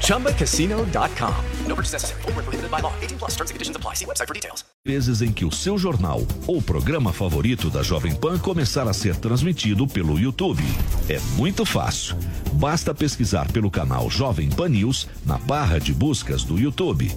[0.00, 1.34] ChumbaCasino.com.
[1.66, 2.22] No purchase necessary.
[2.22, 2.92] Full prohibited by law.
[3.02, 3.94] 18 plus terms and conditions apply.
[3.94, 4.64] See website for details.
[4.86, 9.16] Vezes em que o seu jornal ou programa favorito da Jovem Pan começar a ser
[9.16, 10.62] transmitido pelo YouTube.
[11.08, 12.16] É muito fácil.
[12.54, 17.10] Basta pesquisar pelo canal Jovem Pan News na barra de buscas do YouTube.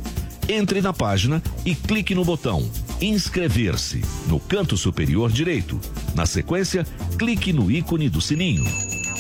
[0.50, 2.70] Entre na página e clique no botão
[3.02, 5.80] Inscrever-se no canto superior direito.
[6.16, 6.86] Na sequência,
[7.18, 8.66] clique no ícone do sininho.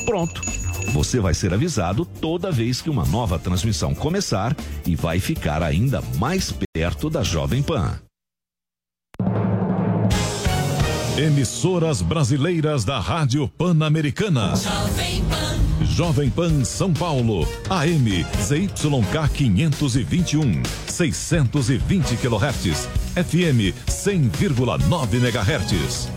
[0.05, 0.41] Pronto!
[0.93, 4.55] Você vai ser avisado toda vez que uma nova transmissão começar
[4.85, 7.99] e vai ficar ainda mais perto da Jovem Pan.
[11.17, 14.55] Emissoras brasileiras da Rádio Pan-Americana.
[14.55, 15.47] Jovem Pan.
[15.85, 26.16] Jovem Pan São Paulo, AM ZYK 521, 620 kHz, FM 100,9 MHz.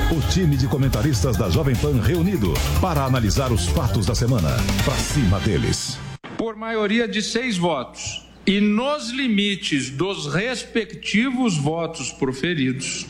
[0.11, 4.49] O time de comentaristas da Jovem Pan reunido para analisar os fatos da semana.
[4.83, 5.97] Pra cima deles.
[6.37, 13.05] Por maioria de seis votos e nos limites dos respectivos votos proferidos,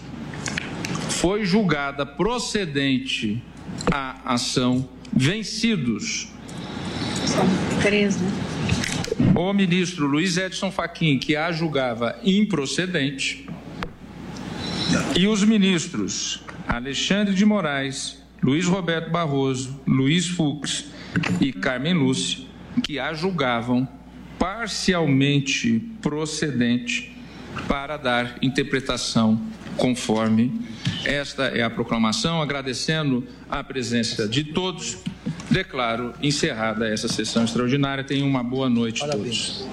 [1.10, 3.42] foi julgada procedente
[3.92, 6.28] a ação vencidos.
[7.26, 7.48] São
[7.82, 8.32] três, né?
[9.34, 13.50] O ministro Luiz Edson Fachin, que a julgava improcedente,
[15.16, 20.86] e os ministros Alexandre de Moraes, Luiz Roberto Barroso, Luiz Fux
[21.40, 22.46] e Carmen Lúcia,
[22.84, 23.88] que a julgavam
[24.40, 27.16] parcialmente procedente
[27.68, 29.42] para dar interpretação
[29.78, 30.52] conforme
[31.06, 34.98] esta é a proclamação, agradecendo a presença de todos.
[35.50, 38.04] Declaro encerrada essa sessão extraordinária.
[38.04, 39.66] Tenham uma boa noite a todos.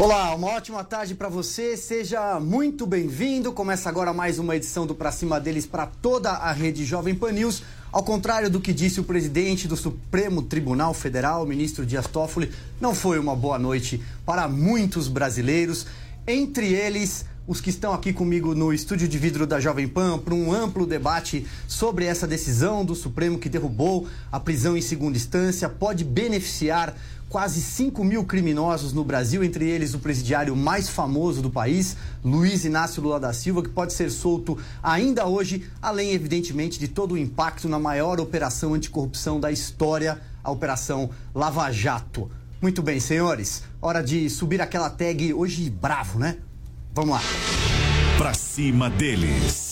[0.00, 1.76] Olá, uma ótima tarde para você.
[1.76, 3.52] Seja muito bem-vindo.
[3.52, 7.32] Começa agora mais uma edição do Pra Cima deles para toda a rede Jovem Pan
[7.32, 7.64] News.
[7.90, 12.52] Ao contrário do que disse o presidente do Supremo Tribunal Federal, o ministro Dias Toffoli,
[12.80, 15.84] não foi uma boa noite para muitos brasileiros,
[16.28, 20.34] entre eles os que estão aqui comigo no estúdio de vidro da Jovem Pan para
[20.34, 25.66] um amplo debate sobre essa decisão do Supremo que derrubou a prisão em segunda instância,
[25.66, 26.94] pode beneficiar
[27.28, 32.64] quase 5 mil criminosos no Brasil, entre eles o presidiário mais famoso do país, Luiz
[32.64, 37.18] Inácio Lula da Silva, que pode ser solto ainda hoje, além, evidentemente, de todo o
[37.18, 42.30] impacto na maior operação anticorrupção da história, a Operação Lava Jato.
[42.60, 46.38] Muito bem, senhores, hora de subir aquela tag hoje bravo, né?
[46.92, 47.20] Vamos lá.
[48.16, 49.67] Pra cima deles.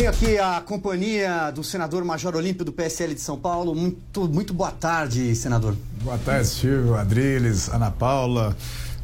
[0.00, 3.74] Tenho aqui a companhia do senador Major Olímpio do PSL de São Paulo.
[3.74, 5.76] Muito, muito boa tarde, senador.
[6.02, 8.56] Boa tarde, Silvio, Adriles, Ana Paula,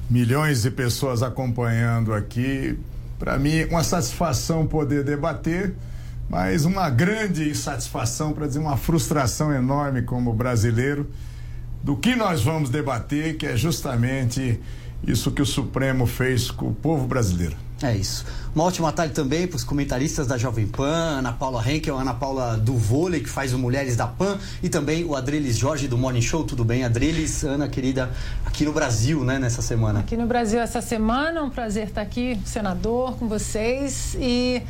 [0.08, 2.78] milhões de pessoas acompanhando aqui.
[3.18, 5.74] Para mim, uma satisfação poder debater,
[6.30, 11.10] mas uma grande insatisfação, para dizer uma frustração enorme como brasileiro,
[11.82, 14.58] do que nós vamos debater, que é justamente
[15.06, 17.65] isso que o Supremo fez com o povo brasileiro.
[17.82, 18.24] É isso.
[18.54, 22.56] Uma ótima tarde também para os comentaristas da Jovem Pan, Ana Paula Henkel, Ana Paula
[22.56, 26.22] do Vôlei, que faz o Mulheres da Pan, e também o Adreles Jorge do Morning
[26.22, 26.42] Show.
[26.42, 27.44] Tudo bem, Adreles?
[27.44, 28.10] Ana, querida,
[28.46, 30.00] aqui no Brasil, né, nessa semana?
[30.00, 34.62] Aqui no Brasil essa semana, um prazer estar aqui, senador, com vocês e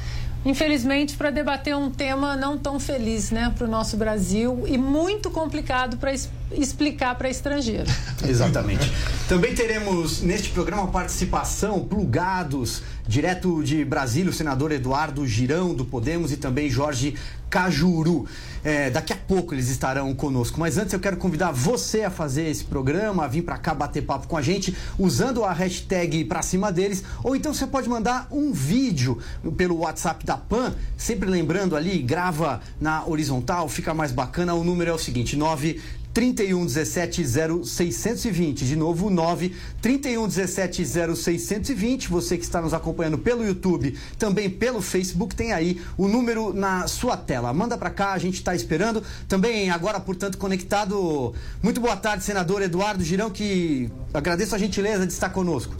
[0.45, 5.29] infelizmente, para debater um tema não tão feliz né, para o nosso Brasil e muito
[5.29, 6.13] complicado para
[6.53, 7.91] explicar para estrangeiro.
[8.27, 8.91] Exatamente.
[9.29, 16.33] Também teremos neste programa participação, plugados, direto de Brasília, o senador Eduardo Girão, do Podemos,
[16.33, 17.15] e também Jorge
[17.49, 18.27] Cajuru.
[18.65, 20.59] É, daqui a pouco eles estarão conosco.
[20.59, 24.03] Mas antes eu quero convidar você a fazer esse programa, a vir para cá bater
[24.03, 27.05] papo com a gente, usando a hashtag pra cima deles.
[27.23, 29.19] Ou então você pode mandar um vídeo
[29.57, 34.55] pelo WhatsApp da PAN, sempre lembrando ali, grava na horizontal, fica mais bacana.
[34.55, 35.81] O número é o seguinte: 9
[36.17, 37.23] 31 17
[37.63, 38.65] 0620.
[38.65, 40.83] De novo, 9 31 17
[41.15, 42.09] 0620.
[42.09, 46.89] Você que está nos acompanhando pelo YouTube, também pelo Facebook, tem aí o número na
[46.89, 47.53] sua tela.
[47.53, 49.03] Manda para cá, a gente está esperando.
[49.29, 51.35] Também agora, portanto, conectado.
[51.63, 55.77] Muito boa tarde, senador Eduardo Girão, que agradeço a gentileza de estar conosco.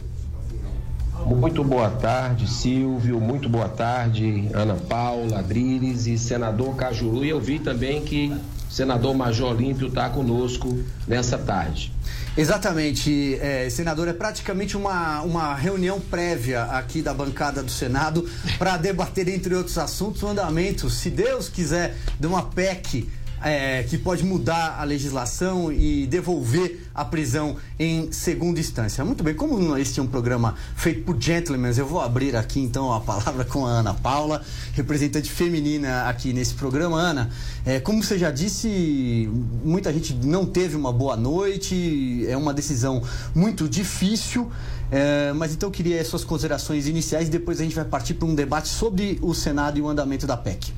[1.25, 3.19] Muito boa tarde, Silvio.
[3.19, 7.25] Muito boa tarde, Ana Paula, Adriles e senador Cajuru.
[7.25, 8.31] E eu vi também que
[8.69, 10.77] senador Major Olímpio está conosco
[11.07, 11.91] nessa tarde.
[12.37, 14.07] Exatamente, é, senador.
[14.07, 18.29] É praticamente uma, uma reunião prévia aqui da bancada do Senado
[18.59, 23.09] para debater, entre outros assuntos, o andamento, se Deus quiser, de uma PEC
[23.43, 29.03] é, que pode mudar a legislação e devolver a prisão em segunda instância.
[29.05, 32.91] Muito bem, como este é um programa feito por gentlemen, eu vou abrir aqui então
[32.91, 34.41] a palavra com a Ana Paula,
[34.73, 36.99] representante feminina aqui nesse programa.
[36.99, 37.29] Ana,
[37.65, 39.29] é, como você já disse,
[39.63, 43.03] muita gente não teve uma boa noite, é uma decisão
[43.35, 44.51] muito difícil.
[44.89, 48.13] É, mas então eu queria as suas considerações iniciais e depois a gente vai partir
[48.13, 50.71] para um debate sobre o Senado e o andamento da PEC.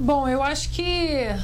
[0.00, 1.36] Bom, eu acho que é,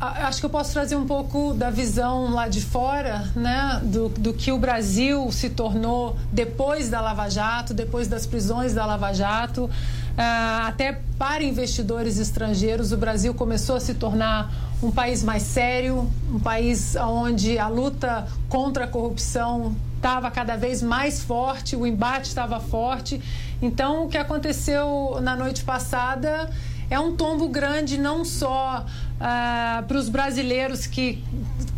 [0.00, 4.32] acho que eu posso trazer um pouco da visão lá de fora, né, do, do
[4.32, 9.70] que o Brasil se tornou depois da Lava Jato, depois das prisões da Lava Jato.
[10.18, 10.22] É,
[10.66, 14.50] até para investidores estrangeiros, o Brasil começou a se tornar
[14.82, 20.82] um país mais sério, um país onde a luta contra a corrupção estava cada vez
[20.82, 23.20] mais forte, o embate estava forte.
[23.62, 26.50] Então, o que aconteceu na noite passada
[26.90, 28.84] é um tombo grande não só
[29.20, 31.22] ah, para os brasileiros que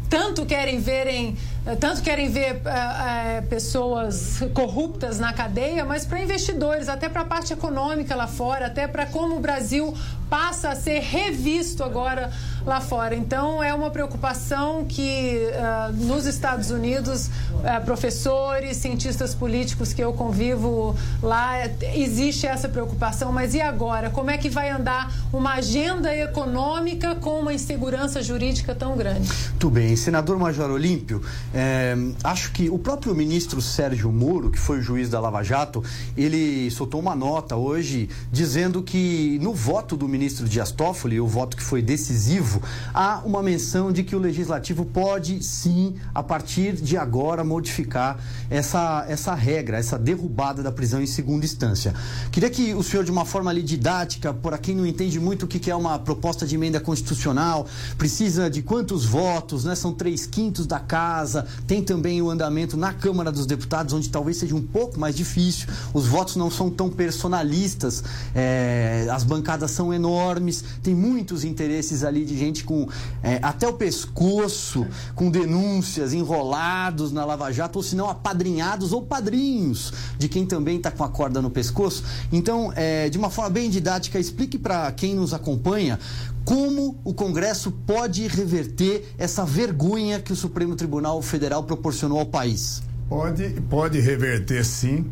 [0.08, 1.36] tanto querem verem
[1.74, 7.24] tanto querem ver ah, ah, pessoas corruptas na cadeia, mas para investidores, até para a
[7.24, 9.92] parte econômica lá fora, até para como o Brasil
[10.30, 12.30] passa a ser revisto agora
[12.64, 13.14] lá fora.
[13.14, 20.12] Então, é uma preocupação que uh, nos Estados Unidos, uh, professores, cientistas políticos que eu
[20.12, 21.52] convivo lá,
[21.94, 23.32] existe essa preocupação.
[23.32, 24.10] Mas e agora?
[24.10, 29.28] Como é que vai andar uma agenda econômica com uma insegurança jurídica tão grande?
[29.50, 29.94] Muito bem.
[29.94, 31.22] Senador Major Olímpio,
[31.58, 35.82] é, acho que o próprio ministro Sérgio Moro, que foi o juiz da Lava Jato,
[36.14, 41.56] ele soltou uma nota hoje dizendo que no voto do ministro Dias Toffoli, o voto
[41.56, 42.62] que foi decisivo,
[42.92, 48.18] há uma menção de que o legislativo pode sim, a partir de agora, modificar
[48.50, 51.94] essa, essa regra, essa derrubada da prisão em segunda instância.
[52.30, 55.46] Queria que o senhor, de uma forma ali didática, para quem não entende muito o
[55.46, 57.66] que é uma proposta de emenda constitucional,
[57.96, 59.74] precisa de quantos votos, né?
[59.74, 64.36] São três quintos da casa, tem também o andamento na Câmara dos Deputados, onde talvez
[64.38, 68.02] seja um pouco mais difícil, os votos não são tão personalistas,
[68.34, 72.88] é, as bancadas são enormes, tem muitos interesses ali de gente com
[73.22, 79.02] é, até o pescoço, com denúncias enrolados na Lava Jato, ou se não apadrinhados ou
[79.02, 82.02] padrinhos de quem também está com a corda no pescoço.
[82.32, 85.98] Então, é, de uma forma bem didática, explique para quem nos acompanha
[86.46, 92.84] como o Congresso pode reverter essa vergonha que o Supremo Tribunal Federal proporcionou ao país.
[93.08, 95.10] Pode, pode reverter sim.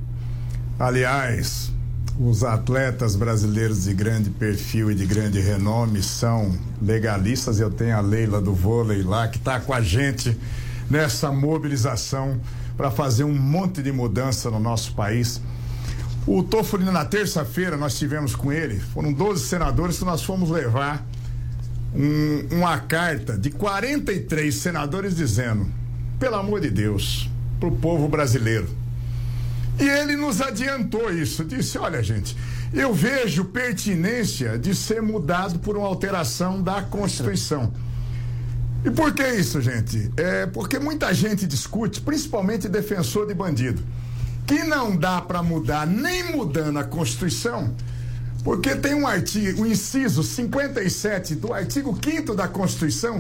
[0.79, 1.73] Aliás,
[2.21, 7.59] os atletas brasileiros de grande perfil e de grande renome são legalistas.
[7.59, 10.39] Eu tenho a Leila do vôlei lá que está com a gente
[10.89, 12.41] nessa mobilização
[12.77, 15.41] para fazer um monte de mudança no nosso país.
[16.29, 21.05] O Toffoli, na terça-feira, nós tivemos com ele, foram 12 senadores que nós fomos levar
[21.95, 25.67] um, uma carta de 43 senadores dizendo:
[26.19, 28.85] pelo amor de Deus, para o povo brasileiro
[29.79, 32.37] e ele nos adiantou isso, disse: olha, gente,
[32.73, 37.73] eu vejo pertinência de ser mudado por uma alteração da Constituição.
[38.85, 40.11] E por que isso, gente?
[40.17, 43.83] É porque muita gente discute, principalmente defensor de bandido,
[44.47, 47.75] que não dá para mudar nem mudando a Constituição,
[48.45, 53.19] porque tem um artigo, o um inciso 57 do artigo 5 da Constituição,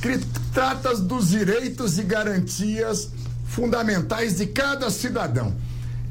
[0.00, 0.18] que
[0.54, 3.10] trata dos direitos e garantias
[3.44, 5.54] fundamentais de cada cidadão.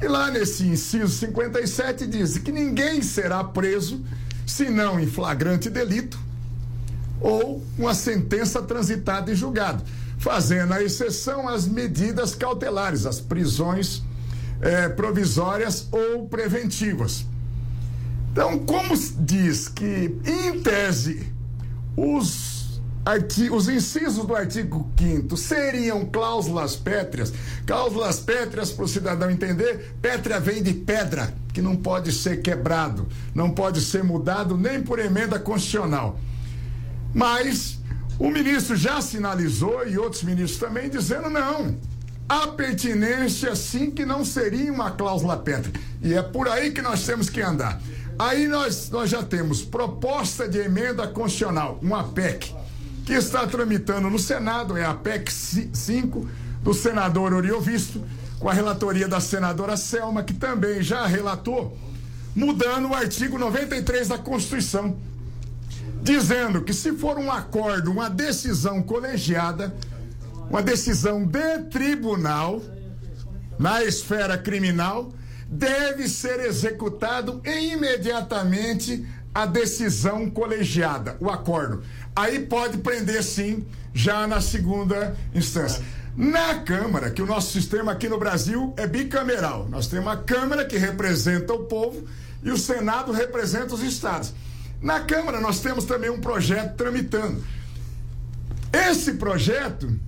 [0.00, 4.00] E lá nesse inciso 57 diz que ninguém será preso
[4.46, 6.18] senão em flagrante delito
[7.20, 9.82] ou uma sentença transitada em julgado,
[10.18, 14.02] fazendo a exceção às medidas cautelares, as prisões
[14.60, 17.24] eh, provisórias ou preventivas.
[18.32, 21.30] Então, como diz que, em tese,
[21.94, 22.80] os,
[23.50, 27.30] os incisos do artigo 5 seriam cláusulas pétreas,
[27.66, 33.06] cláusulas pétreas, para o cidadão entender, pétrea vem de pedra, que não pode ser quebrado,
[33.34, 36.18] não pode ser mudado nem por emenda constitucional.
[37.12, 37.78] Mas
[38.18, 41.76] o ministro já sinalizou, e outros ministros também, dizendo não.
[42.26, 45.74] A pertinência, sim, que não seria uma cláusula pétrea.
[46.00, 47.78] E é por aí que nós temos que andar.
[48.18, 52.54] Aí nós, nós já temos proposta de emenda constitucional, uma PEC,
[53.04, 56.28] que está tramitando no Senado, é a PEC 5,
[56.62, 58.02] do senador Oriovisto,
[58.38, 61.76] com a relatoria da senadora Selma, que também já relatou,
[62.34, 64.96] mudando o artigo 93 da Constituição,
[66.02, 69.74] dizendo que se for um acordo, uma decisão colegiada,
[70.48, 72.60] uma decisão de tribunal,
[73.58, 75.12] na esfera criminal,
[75.52, 81.82] deve ser executado imediatamente a decisão colegiada, o acordo.
[82.16, 85.84] Aí pode prender sim, já na segunda instância.
[86.16, 89.68] Na Câmara, que o nosso sistema aqui no Brasil é bicameral.
[89.68, 92.06] Nós temos a Câmara que representa o povo
[92.42, 94.34] e o Senado representa os estados.
[94.80, 97.44] Na Câmara nós temos também um projeto tramitando.
[98.72, 99.98] Esse projeto,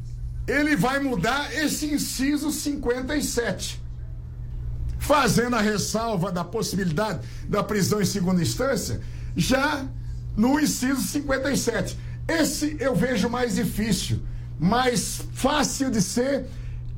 [0.47, 3.84] ele vai mudar esse inciso 57
[5.07, 9.01] fazendo a ressalva da possibilidade da prisão em segunda instância,
[9.37, 9.85] já
[10.37, 11.99] no inciso 57.
[12.27, 14.23] Esse eu vejo mais difícil,
[14.59, 16.47] mais fácil de ser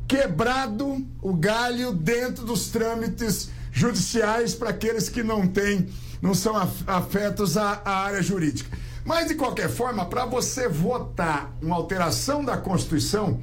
[0.06, 5.88] quebrado o galho dentro dos trâmites judiciais para aqueles que não têm,
[6.22, 6.54] não são
[6.86, 8.78] afetos à, à área jurídica.
[9.04, 13.40] Mas, de qualquer forma, para você votar uma alteração da Constituição,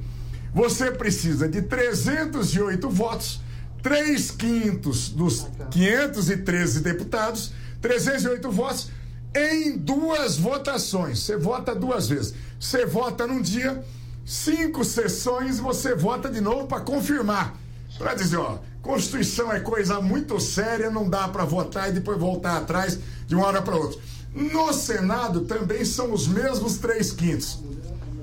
[0.54, 3.43] você precisa de 308 votos
[3.84, 8.88] três quintos dos 513 deputados, 308 votos,
[9.36, 11.18] em duas votações.
[11.18, 12.34] Você vota duas vezes.
[12.58, 13.84] Você vota num dia,
[14.24, 17.54] cinco sessões, você vota de novo para confirmar.
[17.98, 22.56] Para dizer, ó, Constituição é coisa muito séria, não dá para votar e depois voltar
[22.56, 24.00] atrás de uma hora para outra.
[24.34, 27.58] No Senado também são os mesmos três quintos.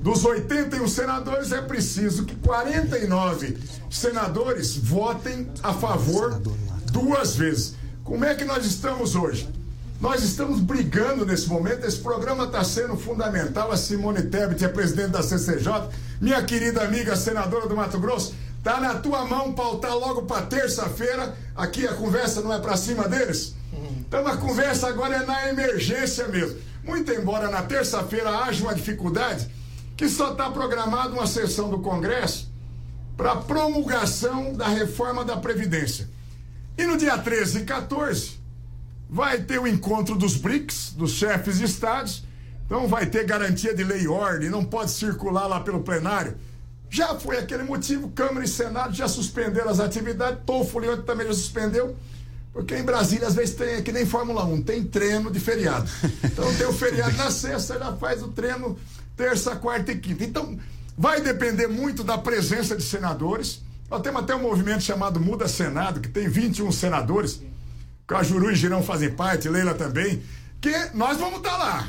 [0.01, 3.55] Dos 81 senadores, é preciso que 49
[3.87, 6.41] senadores votem a favor
[6.91, 7.75] duas vezes.
[8.03, 9.47] Como é que nós estamos hoje?
[9.99, 11.85] Nós estamos brigando nesse momento.
[11.85, 13.71] Esse programa está sendo fundamental.
[13.71, 15.89] A Simone Tebet é presidente da CCJ,
[16.19, 18.33] minha querida amiga senadora do Mato Grosso.
[18.63, 21.35] Tá na tua mão pautar logo para terça-feira.
[21.55, 23.53] Aqui a conversa não é para cima deles.
[23.99, 26.57] Então a conversa agora é na emergência mesmo.
[26.83, 29.60] Muito embora na terça-feira haja uma dificuldade
[30.01, 32.51] que só está programada uma sessão do Congresso
[33.15, 36.09] para promulgação da reforma da Previdência.
[36.75, 38.39] E no dia 13 e 14
[39.07, 42.23] vai ter o encontro dos BRICS, dos chefes de estados.
[42.65, 46.35] Então vai ter garantia de lei e ordem, não pode circular lá pelo plenário.
[46.89, 51.33] Já foi aquele motivo, Câmara e Senado já suspenderam as atividades, Toffoli ontem também já
[51.33, 51.95] suspendeu,
[52.51, 55.87] porque em Brasília às vezes tem, é que nem Fórmula 1, tem treino de feriado.
[56.25, 58.79] Então tem o feriado na sexta, já faz o treino
[59.21, 60.23] terça, quarta e quinta.
[60.23, 60.57] Então,
[60.97, 63.61] vai depender muito da presença de senadores.
[63.87, 67.39] Nós temos até um movimento chamado Muda Senado, que tem 21 senadores.
[68.07, 70.23] Cajuru e Girão fazem parte, Leila também.
[70.59, 71.87] Que nós vamos estar tá lá.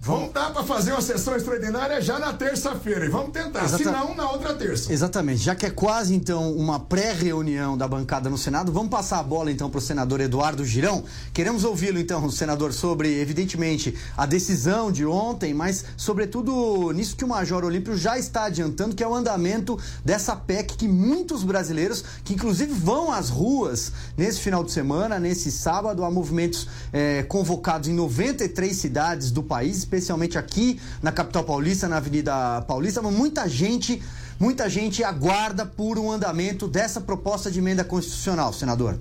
[0.00, 3.82] Vamos dar para fazer uma sessão extraordinária já na terça-feira e vamos tentar, Exata...
[3.82, 4.92] se não, na outra terça.
[4.92, 5.42] Exatamente.
[5.42, 9.50] Já que é quase então uma pré-reunião da bancada no Senado, vamos passar a bola
[9.50, 11.02] então para o senador Eduardo Girão.
[11.34, 17.28] Queremos ouvi-lo então, senador, sobre, evidentemente, a decisão de ontem, mas sobretudo nisso que o
[17.28, 22.34] Major Olímpio já está adiantando, que é o andamento dessa PEC que muitos brasileiros, que
[22.34, 27.92] inclusive vão às ruas nesse final de semana, nesse sábado, há movimentos eh, convocados em
[27.92, 34.02] 93 cidades do país especialmente aqui na capital paulista, na Avenida Paulista, mas muita gente,
[34.38, 38.98] muita gente aguarda por um andamento dessa proposta de emenda constitucional, senador.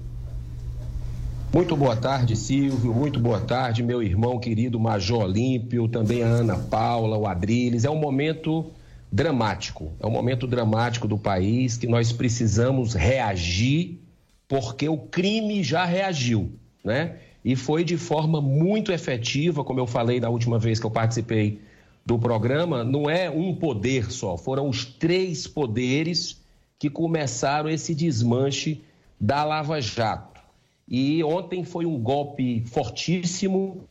[1.53, 2.93] Muito boa tarde, Silvio.
[2.93, 7.83] Muito boa tarde, meu irmão querido Major Olímpio, também a Ana Paula, o Adriles.
[7.83, 8.71] É um momento
[9.11, 9.91] dramático.
[9.99, 13.99] É um momento dramático do país que nós precisamos reagir
[14.47, 16.51] porque o crime já reagiu,
[16.83, 17.15] né?
[17.47, 21.61] E foi de forma muito efetiva, como eu falei da última vez que eu participei
[22.05, 26.43] do programa, não é um poder só, foram os três poderes
[26.77, 28.83] que começaram esse desmanche
[29.17, 30.41] da Lava Jato.
[30.85, 33.87] E ontem foi um golpe fortíssimo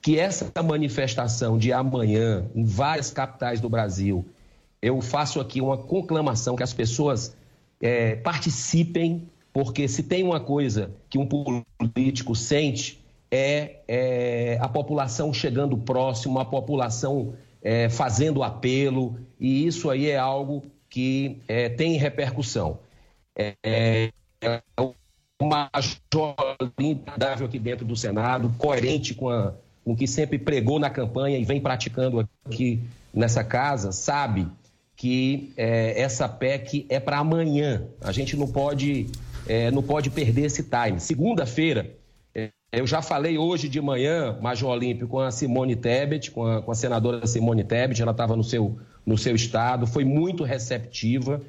[0.00, 4.24] que essa manifestação de amanhã, em várias capitais do Brasil,
[4.80, 7.36] eu faço aqui uma conclamação que as pessoas
[7.78, 15.32] é, participem, porque se tem uma coisa que um político sente é, é a população
[15.32, 21.96] chegando próximo, a população é, fazendo apelo, e isso aí é algo que é, tem
[21.96, 22.78] repercussão.
[23.36, 24.62] É, é, é
[25.40, 25.70] uma
[26.78, 29.54] intragável aqui dentro do Senado, coerente com, a,
[29.84, 34.46] com o que sempre pregou na campanha e vem praticando aqui nessa casa, sabe
[34.96, 37.86] que é, essa PEC é para amanhã.
[38.02, 39.06] A gente não pode,
[39.46, 41.00] é, não pode perder esse time.
[41.00, 41.94] Segunda-feira,
[42.34, 46.62] é, eu já falei hoje de manhã, Major Olímpio, com a Simone Tebet, com a,
[46.62, 51.40] com a senadora Simone Tebet, ela estava no seu, no seu estado, foi muito receptiva,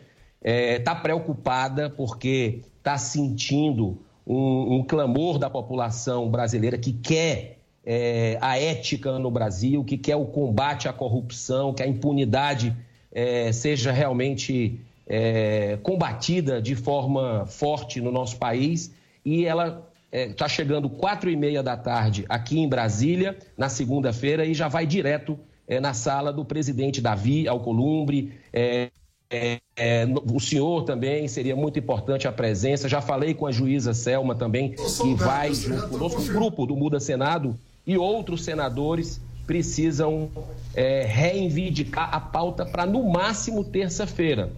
[0.44, 8.38] está é, preocupada porque está sentindo um, um, clamor da população brasileira que quer é,
[8.42, 12.76] a ética no Brasil, que quer o combate à corrupção, que a impunidade
[13.12, 18.92] é, seja realmente é, combatida de forma forte no nosso país.
[19.26, 24.46] E ela está é, chegando quatro e meia da tarde aqui em Brasília, na segunda-feira,
[24.46, 28.34] e já vai direto é, na sala do presidente Davi Alcolumbre.
[28.52, 28.90] É,
[29.32, 32.90] é, o senhor também seria muito importante a presença.
[32.90, 37.00] Já falei com a juíza Selma também, que vai junto conosco, o grupo do Muda
[37.00, 37.56] Senado
[37.88, 40.30] e outros senadores precisam
[40.76, 44.52] é, reivindicar a pauta para, no máximo, terça-feira.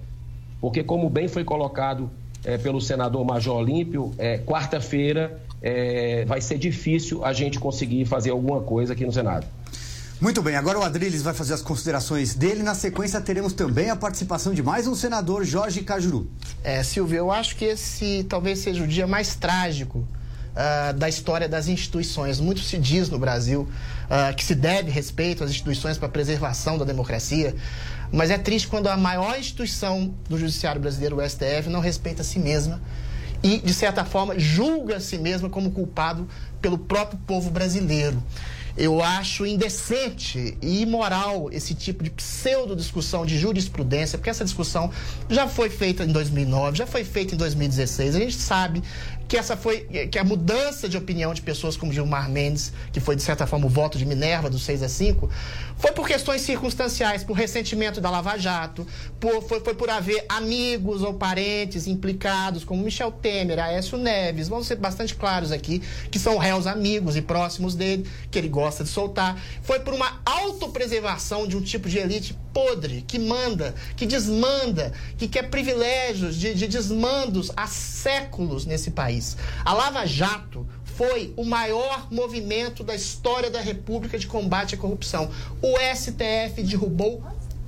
[0.63, 2.09] Porque, como bem foi colocado
[2.45, 8.29] é, pelo senador Major Olímpio, é, quarta-feira é, vai ser difícil a gente conseguir fazer
[8.29, 9.45] alguma coisa aqui no Senado.
[10.21, 12.63] Muito bem, agora o Adriles vai fazer as considerações dele.
[12.63, 16.31] Na sequência, teremos também a participação de mais um senador, Jorge Cajuru.
[16.63, 20.07] É, Silvio, eu acho que esse talvez seja o dia mais trágico
[20.53, 22.39] uh, da história das instituições.
[22.39, 23.67] Muito se diz no Brasil
[24.05, 27.55] uh, que se deve respeito às instituições para a preservação da democracia,
[28.13, 32.25] mas é triste quando a maior instituição do judiciário brasileiro, o STF, não respeita a
[32.25, 32.79] si mesma
[33.41, 36.27] e, de certa forma, julga a si mesma como culpado
[36.61, 38.23] pelo próprio povo brasileiro.
[38.77, 44.89] Eu acho indecente e imoral esse tipo de pseudo-discussão de jurisprudência, porque essa discussão
[45.29, 48.15] já foi feita em 2009, já foi feita em 2016.
[48.15, 48.81] A gente sabe
[49.33, 49.79] que essa foi
[50.11, 53.65] que a mudança de opinião de pessoas como Gilmar Mendes, que foi de certa forma
[53.65, 55.27] o voto de Minerva do 6 a 5,
[55.75, 58.85] foi por questões circunstanciais, por ressentimento da Lava Jato,
[59.19, 64.67] por, foi, foi por haver amigos ou parentes implicados, como Michel Temer, Aécio Neves, vamos
[64.67, 68.91] ser bastante claros aqui, que são réus amigos e próximos dele, que ele gosta de
[68.91, 69.41] soltar.
[69.63, 75.27] Foi por uma autopreservação de um tipo de elite podre, que manda, que desmanda, que
[75.27, 79.22] quer privilégios de, de desmandos há séculos nesse país.
[79.63, 85.29] A Lava Jato foi o maior movimento da história da República de combate à corrupção.
[85.61, 87.23] O STF derrubou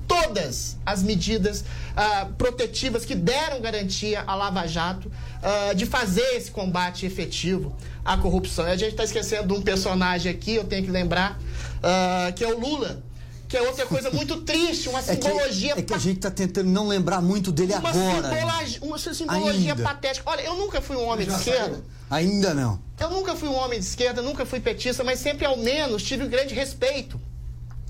[0.07, 6.51] todas as medidas uh, protetivas que deram garantia à Lava Jato uh, de fazer esse
[6.51, 8.67] combate efetivo à corrupção.
[8.67, 12.43] E a gente está esquecendo de um personagem aqui, eu tenho que lembrar, uh, que
[12.43, 13.03] é o Lula
[13.55, 15.71] que é outra coisa muito triste, uma simbologia.
[15.71, 18.29] É que, é que a gente está tentando não lembrar muito dele uma agora.
[18.29, 19.83] Simbologia, uma simbologia Ainda.
[19.83, 20.29] patética.
[20.29, 21.81] Olha, eu nunca fui um homem de esquerda.
[22.09, 22.79] Ainda não.
[22.99, 26.25] Eu nunca fui um homem de esquerda, nunca fui petista, mas sempre ao menos tive
[26.25, 27.19] um grande respeito.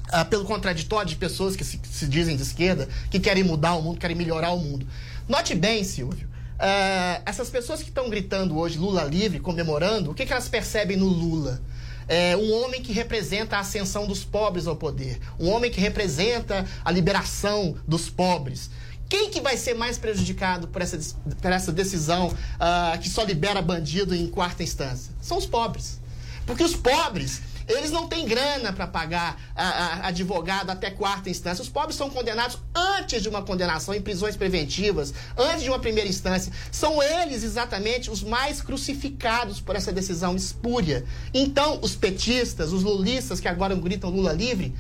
[0.10, 3.82] Ah, pelo contraditório de pessoas que se, se, dizem de esquerda, que querem mudar o
[3.82, 4.86] mundo, querem melhorar o mundo.
[5.28, 10.28] Note bem, Silvio, ah, essas pessoas que estão gritando hoje Lula livre, comemorando, o que,
[10.28, 11.60] que elas percebem no Lula?
[12.08, 16.66] É, um homem que representa a ascensão dos pobres ao poder, um homem que representa
[16.84, 18.70] a liberação dos pobres.
[19.08, 20.98] Quem que vai ser mais prejudicado por essa,
[21.42, 25.14] por essa decisão uh, que só libera bandido em quarta instância?
[25.22, 26.00] São os pobres.
[26.46, 31.62] Porque os pobres eles não têm grana para pagar a, a, advogado até quarta instância.
[31.62, 36.10] Os pobres são condenados antes de uma condenação em prisões preventivas, antes de uma primeira
[36.10, 36.52] instância.
[36.72, 41.06] São eles exatamente os mais crucificados por essa decisão espúria.
[41.34, 44.74] Então, os petistas, os lulistas que agora gritam Lula livre,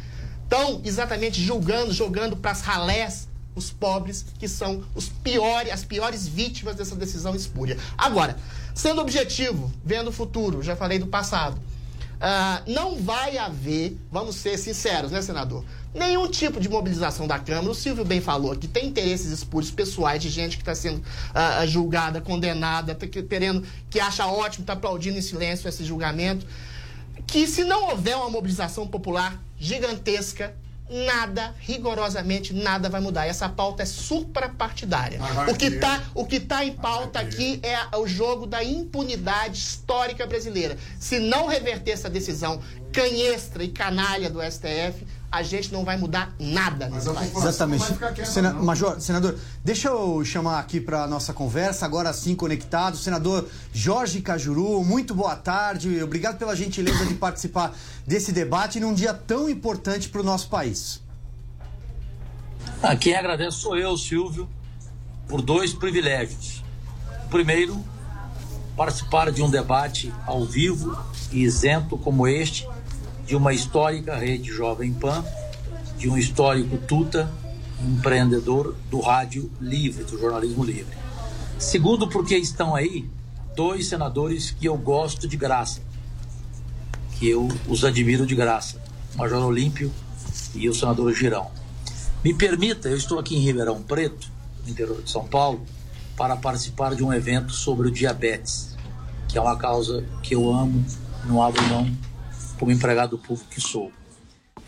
[0.43, 6.27] estão exatamente julgando, jogando para as ralés os pobres, que são os piores, as piores
[6.27, 7.77] vítimas dessa decisão espúria.
[7.97, 8.37] Agora,
[8.73, 11.59] sendo objetivo, vendo o futuro, já falei do passado.
[12.25, 15.63] Uh, não vai haver, vamos ser sinceros, né, senador?
[15.93, 17.69] Nenhum tipo de mobilização da Câmara.
[17.69, 21.67] O Silvio bem falou que tem interesses espúrios pessoais de gente que está sendo uh,
[21.67, 26.47] julgada, condenada, tá querendo, que acha ótimo, está aplaudindo em silêncio esse julgamento.
[27.27, 30.55] Que se não houver uma mobilização popular gigantesca,
[30.89, 33.25] nada, rigorosamente nada vai mudar.
[33.25, 35.19] Essa pauta é suprapartidária.
[35.49, 40.25] O que está o que tá em pauta aqui é o jogo da impunidade histórica
[40.25, 40.77] brasileira.
[40.99, 46.33] Se não reverter essa decisão canhestra e canalha do STF, a gente não vai mudar
[46.39, 47.35] nada nesse país.
[47.35, 47.85] Exatamente.
[48.25, 54.21] Sena Major, senador, deixa eu chamar aqui para nossa conversa, agora sim conectado, senador Jorge
[54.21, 57.75] Cajuru, muito boa tarde, obrigado pela gentileza de participar
[58.07, 61.01] desse debate num dia tão importante para o nosso país.
[62.81, 64.49] A quem agradeço sou eu, Silvio,
[65.27, 66.63] por dois privilégios.
[67.29, 67.83] Primeiro,
[68.75, 70.97] participar de um debate ao vivo
[71.31, 72.67] e isento como este,
[73.25, 75.25] de uma histórica rede Jovem Pan,
[75.97, 77.29] de um histórico Tuta,
[77.81, 80.95] empreendedor do rádio livre, do jornalismo livre.
[81.57, 83.09] Segundo, porque estão aí
[83.55, 85.81] dois senadores que eu gosto de graça,
[87.17, 88.81] que eu os admiro de graça,
[89.15, 89.91] o Major Olímpio
[90.53, 91.49] e o senador Girão.
[92.23, 94.29] Me permita, eu estou aqui em Ribeirão Preto,
[94.63, 95.65] no interior de São Paulo,
[96.15, 98.75] para participar de um evento sobre o diabetes,
[99.27, 100.85] que é uma causa que eu amo,
[101.25, 101.91] não abro mão
[102.59, 103.91] como empregado público que sou.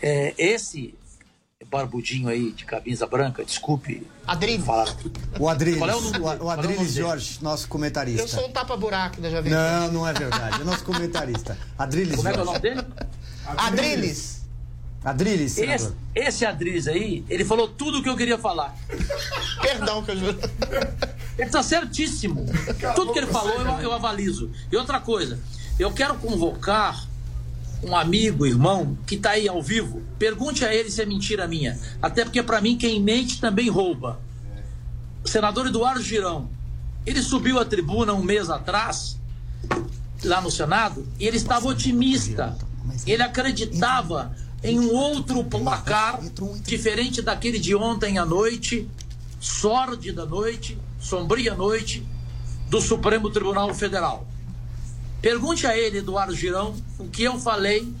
[0.00, 0.94] É, esse
[1.70, 4.64] barbudinho aí de camisa branca, desculpe Adriles.
[4.64, 4.94] falar.
[5.38, 7.00] O Adriles, Qual é o o, nome o é o Adriles nome dele?
[7.00, 8.22] Jorge, nosso comentarista.
[8.22, 11.58] Eu sou um tapa-buraco da Jovem Não, não é verdade, é nosso comentarista.
[11.76, 12.74] Adriles Como é que é o nome Jorge.
[12.82, 12.86] dele?
[13.46, 14.38] Adriles.
[15.04, 18.76] Adriles, Esse, esse Adriles aí, ele falou tudo o que eu queria falar.
[19.62, 20.38] Perdão, que eu juro.
[21.38, 22.44] Ele está certíssimo.
[22.96, 24.50] Tudo que ele falou eu, eu avalizo.
[24.70, 25.38] E outra coisa,
[25.78, 27.07] eu quero convocar
[27.82, 30.02] um amigo, irmão, que está aí ao vivo.
[30.18, 31.78] Pergunte a ele se é mentira minha.
[32.02, 34.20] Até porque, para mim, quem mente também rouba.
[35.24, 36.48] O senador Eduardo Girão,
[37.06, 39.18] ele subiu à tribuna um mês atrás,
[40.24, 42.56] lá no Senado, e ele estava otimista.
[43.06, 46.20] Ele acreditava em um outro placar
[46.62, 48.88] diferente daquele de ontem à noite,
[49.38, 52.04] sórdida noite, sombria noite,
[52.68, 54.26] do Supremo Tribunal Federal.
[55.20, 57.92] Pergunte a ele, Eduardo Girão, o que eu falei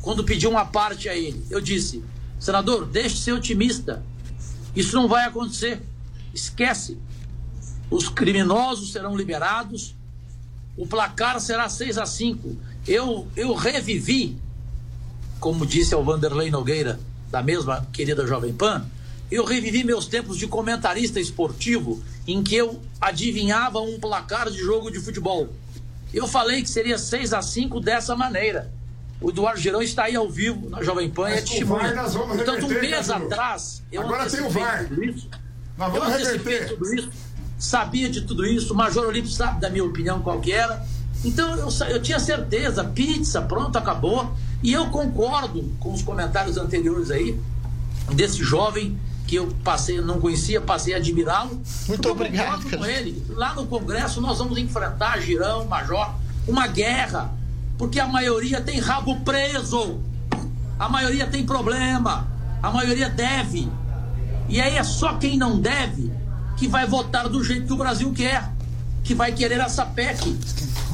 [0.00, 1.44] quando pedi uma parte a ele.
[1.48, 2.02] Eu disse,
[2.38, 4.02] senador, deixe de ser otimista.
[4.74, 5.80] Isso não vai acontecer.
[6.34, 6.98] Esquece.
[7.90, 9.94] Os criminosos serão liberados.
[10.76, 12.56] O placar será 6 a 5.
[12.86, 14.36] Eu, eu revivi,
[15.38, 16.98] como disse ao Vanderlei Nogueira,
[17.30, 18.84] da mesma querida Jovem Pan,
[19.30, 24.90] eu revivi meus tempos de comentarista esportivo, em que eu adivinhava um placar de jogo
[24.90, 25.48] de futebol.
[26.12, 28.70] Eu falei que seria 6 a 5 dessa maneira.
[29.20, 31.92] O Eduardo Girão está aí ao vivo na Jovem Pan e é testemunha.
[31.94, 33.24] Portanto, um mês Cadu.
[33.26, 34.84] atrás, eu Agora tem o VAR.
[34.88, 35.28] tudo isso.
[35.78, 36.76] Nós Eu vamos antecipei reverter.
[36.76, 37.10] tudo isso,
[37.58, 40.84] sabia de tudo isso, o Major Olímpio sabe da minha opinião qual que era.
[41.24, 44.34] Então eu, eu tinha certeza, pizza, pronto, acabou.
[44.62, 47.38] E eu concordo com os comentários anteriores aí,
[48.12, 48.98] desse jovem
[49.32, 51.58] que eu passei, não conhecia, passei a admirá-lo.
[51.88, 53.24] Muito obrigado, com ele.
[53.30, 56.14] Lá no Congresso nós vamos enfrentar, Girão, Major,
[56.46, 57.32] uma guerra.
[57.78, 60.02] Porque a maioria tem rabo preso.
[60.78, 62.30] A maioria tem problema.
[62.62, 63.72] A maioria deve.
[64.50, 66.12] E aí é só quem não deve
[66.58, 68.52] que vai votar do jeito que o Brasil quer.
[69.02, 70.36] Que vai querer essa PEC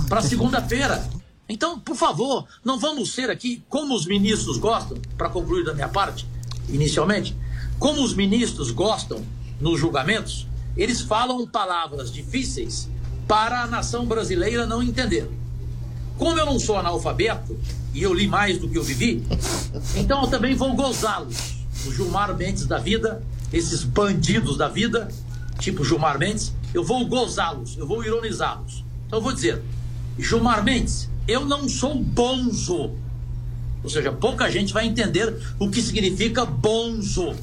[0.08, 1.04] para segunda-feira.
[1.48, 5.88] Então, por favor, não vamos ser aqui, como os ministros gostam, para concluir da minha
[5.88, 6.24] parte,
[6.68, 7.36] inicialmente,
[7.78, 9.22] como os ministros gostam
[9.60, 12.88] nos julgamentos, eles falam palavras difíceis
[13.26, 15.28] para a nação brasileira não entender.
[16.16, 17.56] Como eu não sou analfabeto,
[17.94, 19.24] e eu li mais do que eu vivi,
[19.96, 21.58] então eu também vou gozá-los.
[21.86, 25.08] O Gilmar Mendes da vida, esses bandidos da vida,
[25.58, 28.84] tipo Gilmar Mendes, eu vou gozá-los, eu vou ironizá-los.
[29.06, 29.62] Então eu vou dizer,
[30.18, 32.90] Gilmar Mendes, eu não sou bonzo.
[33.82, 37.34] Ou seja, pouca gente vai entender o que significa bonzo.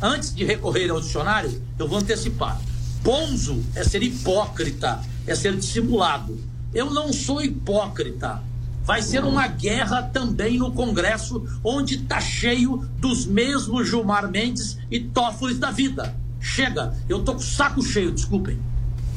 [0.00, 2.60] Antes de recorrer ao dicionário, eu vou antecipar.
[3.02, 6.38] Bonzo é ser hipócrita, é ser dissimulado.
[6.72, 8.42] Eu não sou hipócrita.
[8.82, 15.00] Vai ser uma guerra também no Congresso, onde está cheio dos mesmos Gilmar Mendes e
[15.00, 16.14] Tófolis da vida.
[16.38, 18.58] Chega, eu tô com o saco cheio, desculpem.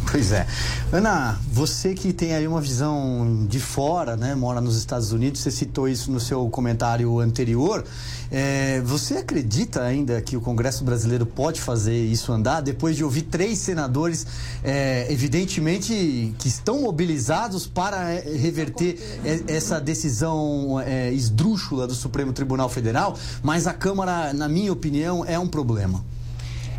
[0.09, 0.47] Pois é.
[0.91, 4.35] Ana, você que tem aí uma visão de fora, né?
[4.35, 7.83] Mora nos Estados Unidos, você citou isso no seu comentário anterior.
[8.31, 12.61] É, você acredita ainda que o Congresso brasileiro pode fazer isso andar?
[12.61, 14.25] Depois de ouvir três senadores,
[14.63, 18.97] é, evidentemente, que estão mobilizados para é, reverter
[19.47, 25.37] essa decisão é, esdrúxula do Supremo Tribunal Federal, mas a Câmara, na minha opinião, é
[25.37, 26.03] um problema.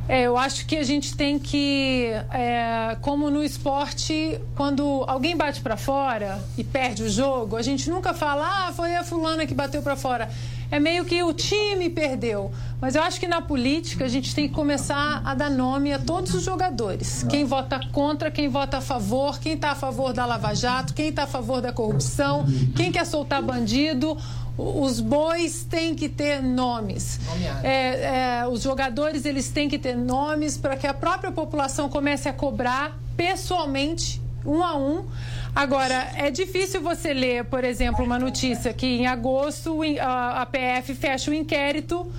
[0.08, 5.60] É, eu acho que a gente tem que, é, como no esporte, quando alguém bate
[5.60, 9.52] para fora e perde o jogo, a gente nunca fala, ah, foi a fulana que
[9.52, 10.30] bateu para fora.
[10.70, 12.50] é meio que o time perdeu.
[12.80, 15.98] Mas eu acho que na política a gente tem que começar a dar nome a
[15.98, 17.26] todos os jogadores.
[17.28, 21.08] Quem vota contra, quem vota a favor, quem está a favor da Lava Jato, quem
[21.08, 24.16] está a favor da corrupção, quem quer soltar bandido
[24.58, 27.20] os bois têm que ter nomes.
[27.62, 32.28] É, é, os jogadores eles têm que ter nomes para que a própria população comece
[32.28, 35.06] a cobrar pessoalmente, um a um.
[35.54, 41.30] Agora, é difícil você ler, por exemplo, uma notícia que em agosto a PF fecha
[41.30, 42.10] o um inquérito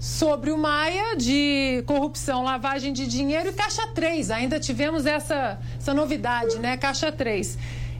[0.00, 4.30] sobre o Maia de corrupção, lavagem de dinheiro e Caixa 3.
[4.32, 6.76] Ainda tivemos essa, essa novidade, né?
[6.76, 7.56] Caixa 3.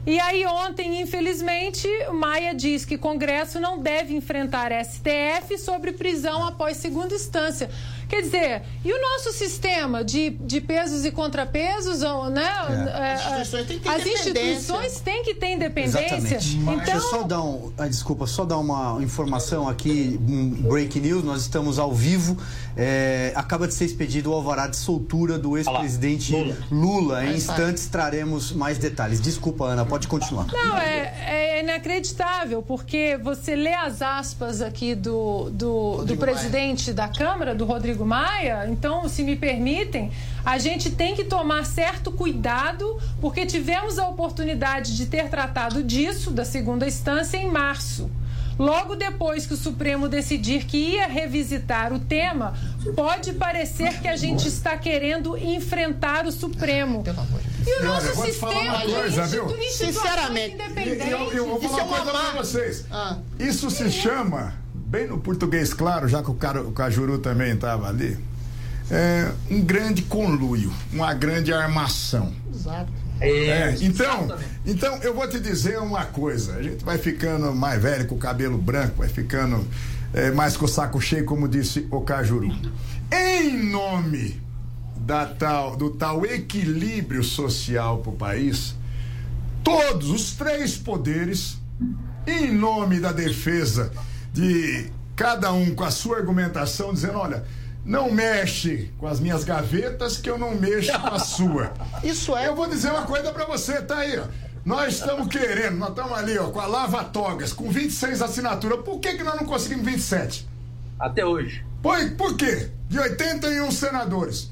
[0.07, 6.77] E aí ontem, infelizmente, Maia diz que Congresso não deve enfrentar STF sobre prisão após
[6.77, 7.71] segunda instância.
[8.15, 11.99] Quer dizer, e o nosso sistema de, de pesos e contrapesos,
[12.31, 12.47] né?
[12.95, 13.13] É.
[13.13, 16.15] As instituições têm que ter As instituições têm que ter independência.
[16.15, 16.55] Exatamente.
[16.55, 16.77] Então...
[16.77, 21.25] Deixa eu só dar um, ah, desculpa, só dar uma informação aqui, um break news,
[21.25, 22.37] nós estamos ao vivo.
[22.77, 26.57] É, acaba de ser expedido o alvará de soltura do ex-presidente Lula.
[26.71, 27.25] Lula.
[27.25, 29.19] Em instantes traremos mais detalhes.
[29.19, 30.47] Desculpa, Ana, pode continuar.
[30.47, 36.95] Não, é, é inacreditável, porque você lê as aspas aqui do, do, do presidente Maia.
[36.95, 40.11] da Câmara, do Rodrigo Maia, então, se me permitem,
[40.45, 46.31] a gente tem que tomar certo cuidado, porque tivemos a oportunidade de ter tratado disso,
[46.31, 48.09] da segunda instância, em março.
[48.57, 52.53] Logo depois que o Supremo decidir que ia revisitar o tema,
[52.95, 57.03] pode parecer que a gente está querendo enfrentar o Supremo.
[57.67, 59.27] E o nosso Olha, sistema coisa?
[59.71, 60.57] Sinceramente,
[61.09, 62.85] eu, eu, vou falar uma coisa para vocês.
[62.89, 63.17] Ah.
[63.37, 64.53] Isso se chama,
[64.95, 68.17] bem no português claro, já que o, cara, o Cajuru também estava ali,
[68.89, 72.31] é um grande conluio, uma grande armação.
[72.53, 72.91] Exato.
[73.19, 78.07] É, então, então, eu vou te dizer uma coisa: a gente vai ficando mais velho
[78.07, 79.65] com o cabelo branco, vai ficando
[80.13, 82.53] é, mais com o saco cheio, como disse o Cajuru.
[83.11, 84.41] Em nome
[84.97, 88.75] da tal, do tal equilíbrio social para o país,
[89.63, 91.57] todos os três poderes,
[92.27, 93.91] em nome da defesa
[94.35, 97.45] de cada um com a sua argumentação, dizendo: olha
[97.85, 101.71] não mexe com as minhas gavetas que eu não mexo com a sua.
[102.03, 102.47] Isso é.
[102.47, 104.23] Eu vou dizer uma coisa para você, tá aí, ó.
[104.65, 108.83] Nós estamos querendo, nós estamos ali, ó, com a Lava Togas, com 26 assinaturas.
[108.83, 110.47] Por que, que nós não conseguimos 27?
[110.99, 111.63] Até hoje.
[111.83, 112.71] Por, por quê?
[112.89, 114.49] De 81 senadores.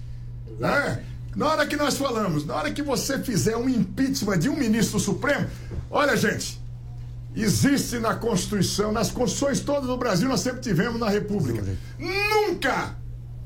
[0.60, 1.04] Né?
[1.36, 5.00] Na hora que nós falamos, na hora que você fizer um impeachment de um ministro
[5.00, 5.48] supremo,
[5.89, 6.62] olha, gente,
[7.36, 11.63] existe na Constituição, nas constituições todas do Brasil, nós sempre tivemos na República.
[11.98, 12.96] Nunca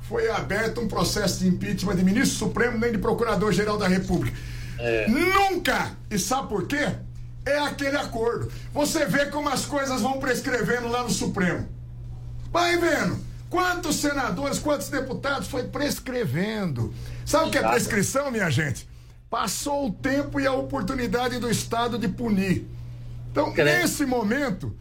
[0.02, 4.38] foi aberto um processo de impeachment de ministro supremo nem de procurador-geral da República.
[4.80, 5.08] É.
[5.08, 5.92] Nunca!
[6.10, 6.96] E sabe por quê?
[7.46, 8.52] É aquele acordo.
[8.74, 11.68] Você vê como as coisas vão prescrevendo lá no Supremo.
[12.52, 13.18] Vai vendo.
[13.50, 16.94] Quantos senadores, quantos deputados foi prescrevendo?
[17.26, 18.88] Sabe o que é prescrição, minha gente?
[19.30, 22.66] Passou o tempo e a oportunidade do Estado de punir.
[23.42, 24.76] Então, nesse momento,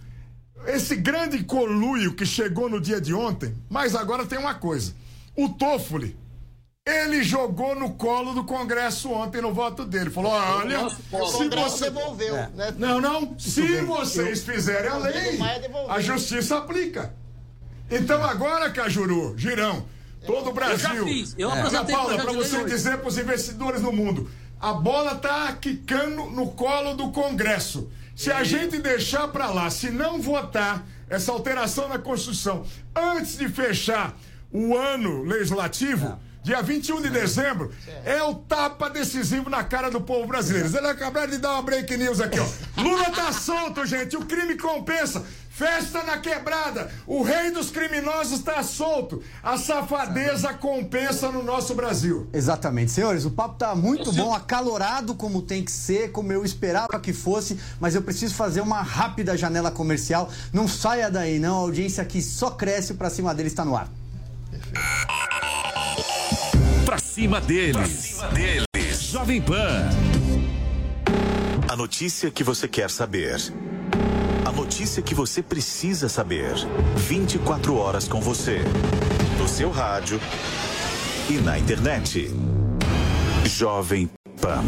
[0.67, 4.95] esse grande coluio que chegou no dia de ontem, mas agora tem uma coisa
[5.37, 6.17] o Toffoli,
[6.85, 10.09] ele jogou no colo do Congresso ontem no voto dele.
[10.09, 11.91] Falou: olha, se você.
[11.91, 12.49] Devolveu, é.
[12.55, 12.75] né?
[12.79, 13.39] Não, não.
[13.39, 15.39] Se vocês fizerem a lei,
[15.89, 17.15] a justiça aplica.
[17.91, 19.85] Então agora, Cajuru, Girão,
[20.25, 20.89] todo o Brasil.
[20.89, 21.35] Eu já fiz.
[21.37, 21.85] Eu é.
[21.85, 26.95] Paula, para você dizer para os investidores no mundo: a bola tá quicando no colo
[26.95, 27.91] do Congresso.
[28.17, 33.47] Se a gente deixar para lá, se não votar essa alteração na Constituição antes de
[33.47, 34.17] fechar
[34.51, 36.09] o ano legislativo.
[36.09, 36.27] Não.
[36.43, 37.75] Dia 21 de dezembro
[38.05, 40.69] é o tapa decisivo na cara do povo brasileiro.
[40.69, 42.47] Ele acabaram de dar uma break news aqui, ó.
[42.81, 44.17] Lula tá solto, gente.
[44.17, 45.27] O crime compensa.
[45.57, 46.91] Festa na quebrada.
[47.07, 49.23] O rei dos criminosos está solto.
[49.43, 52.29] A safadeza compensa no nosso Brasil.
[52.31, 52.91] Exatamente.
[52.91, 57.15] Senhores, o papo tá muito bom, acalorado como tem que ser, como eu esperava que
[57.15, 60.31] fosse, mas eu preciso fazer uma rápida janela comercial.
[60.53, 61.57] Não saia daí, não.
[61.57, 63.89] A audiência aqui só cresce para cima dele está no ar.
[66.85, 67.73] Pra cima deles.
[67.73, 69.03] Pra cima deles.
[69.11, 69.89] Jovem Pan.
[71.67, 73.41] A notícia que você quer saber.
[74.67, 76.53] Notícia que você precisa saber.
[76.97, 78.59] 24 horas com você.
[79.39, 80.21] No seu rádio
[81.31, 82.29] e na internet.
[83.45, 84.65] Jovem Pan.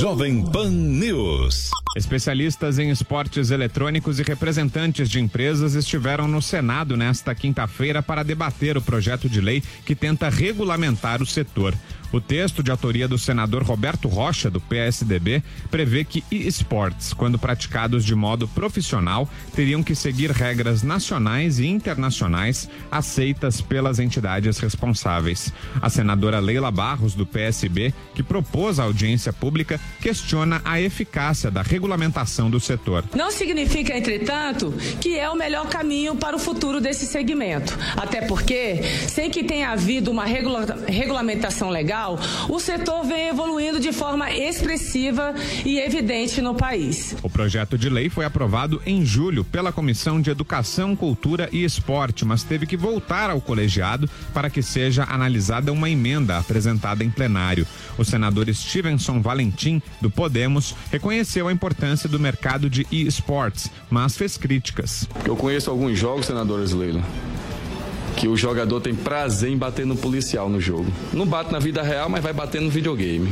[0.00, 1.70] Jovem Pan News.
[1.96, 8.76] Especialistas em esportes eletrônicos e representantes de empresas estiveram no Senado nesta quinta-feira para debater
[8.76, 11.74] o projeto de lei que tenta regulamentar o setor.
[12.16, 18.06] O texto de autoria do senador Roberto Rocha, do PSDB, prevê que esportes, quando praticados
[18.06, 25.52] de modo profissional, teriam que seguir regras nacionais e internacionais aceitas pelas entidades responsáveis.
[25.82, 31.60] A senadora Leila Barros, do PSB, que propôs a audiência pública, questiona a eficácia da
[31.60, 33.04] regulamentação do setor.
[33.14, 37.76] Não significa, entretanto, que é o melhor caminho para o futuro desse segmento.
[37.94, 42.05] Até porque, sem que tenha havido uma regula regulamentação legal,
[42.48, 47.16] o setor vem evoluindo de forma expressiva e evidente no país.
[47.22, 52.24] O projeto de lei foi aprovado em julho pela Comissão de Educação, Cultura e Esporte,
[52.24, 57.66] mas teve que voltar ao colegiado para que seja analisada uma emenda apresentada em plenário.
[57.98, 64.36] O senador Stevenson Valentim, do Podemos, reconheceu a importância do mercado de e-sports, mas fez
[64.36, 65.08] críticas.
[65.24, 67.02] Eu conheço alguns jogos, senadores Leila,
[68.16, 70.86] que o jogador tem prazer em bater no policial no jogo.
[71.12, 73.30] Não bate na vida real, mas vai bater no videogame.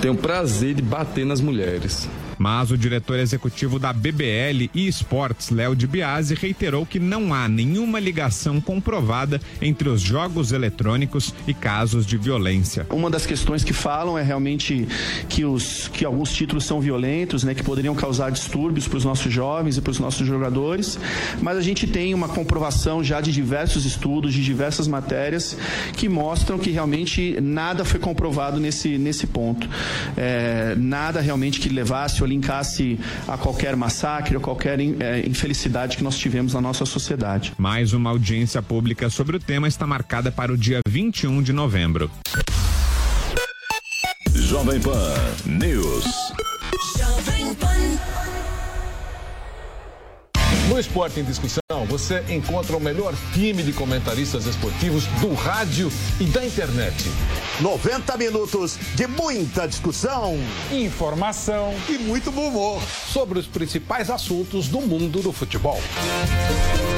[0.00, 2.08] Tem o prazer de bater nas mulheres.
[2.42, 7.46] Mas o diretor executivo da BBL e Esportes, Léo de Biase, reiterou que não há
[7.46, 12.84] nenhuma ligação comprovada entre os jogos eletrônicos e casos de violência.
[12.90, 14.88] Uma das questões que falam é realmente
[15.28, 19.32] que, os, que alguns títulos são violentos, né, que poderiam causar distúrbios para os nossos
[19.32, 20.98] jovens e para os nossos jogadores,
[21.40, 25.56] mas a gente tem uma comprovação já de diversos estudos, de diversas matérias,
[25.92, 29.68] que mostram que realmente nada foi comprovado nesse, nesse ponto.
[30.16, 36.02] É, nada realmente que levasse ou linkasse a qualquer massacre ou qualquer é, infelicidade que
[36.02, 37.52] nós tivemos na nossa sociedade.
[37.58, 42.10] Mais uma audiência pública sobre o tema está marcada para o dia 21 de novembro.
[44.34, 45.14] Jovem Pan
[45.46, 46.04] News.
[46.98, 48.31] Jovem Pan.
[50.68, 56.24] No Esporte em Discussão, você encontra o melhor time de comentaristas esportivos do rádio e
[56.24, 56.94] da internet.
[57.60, 60.38] 90 minutos de muita discussão,
[60.70, 65.80] informação e muito bom humor sobre os principais assuntos do mundo do futebol.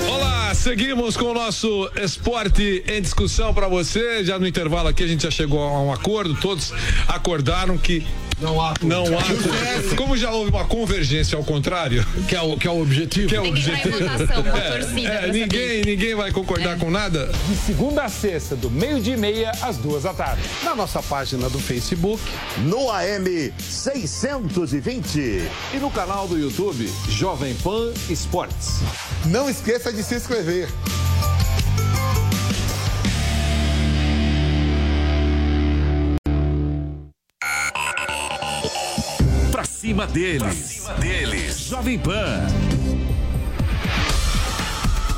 [0.09, 4.25] Olá, seguimos com o nosso Esporte em Discussão para você.
[4.25, 6.73] Já no intervalo aqui a gente já chegou a um acordo, todos
[7.09, 8.07] acordaram que
[8.41, 8.75] não há.
[8.83, 9.97] Não há.
[9.97, 12.05] Como já houve uma convergência ao contrário.
[12.29, 13.29] Que é o, que é o objetivo.
[13.29, 13.97] Que é o objetivo.
[15.07, 16.79] é, é, ninguém, ninguém vai concordar é.
[16.79, 17.31] com nada.
[17.49, 20.43] De segunda a sexta, do meio-dia e meia às duas da tarde.
[20.63, 22.23] Na nossa página do Facebook.
[22.59, 25.19] No AM 620.
[25.73, 28.81] E no canal do YouTube Jovem Pan Esportes.
[29.27, 30.69] Não esqueça de se inscrever.
[39.85, 40.41] cima deles.
[40.41, 41.57] Pra cima deles.
[41.67, 42.74] Jovem Pan.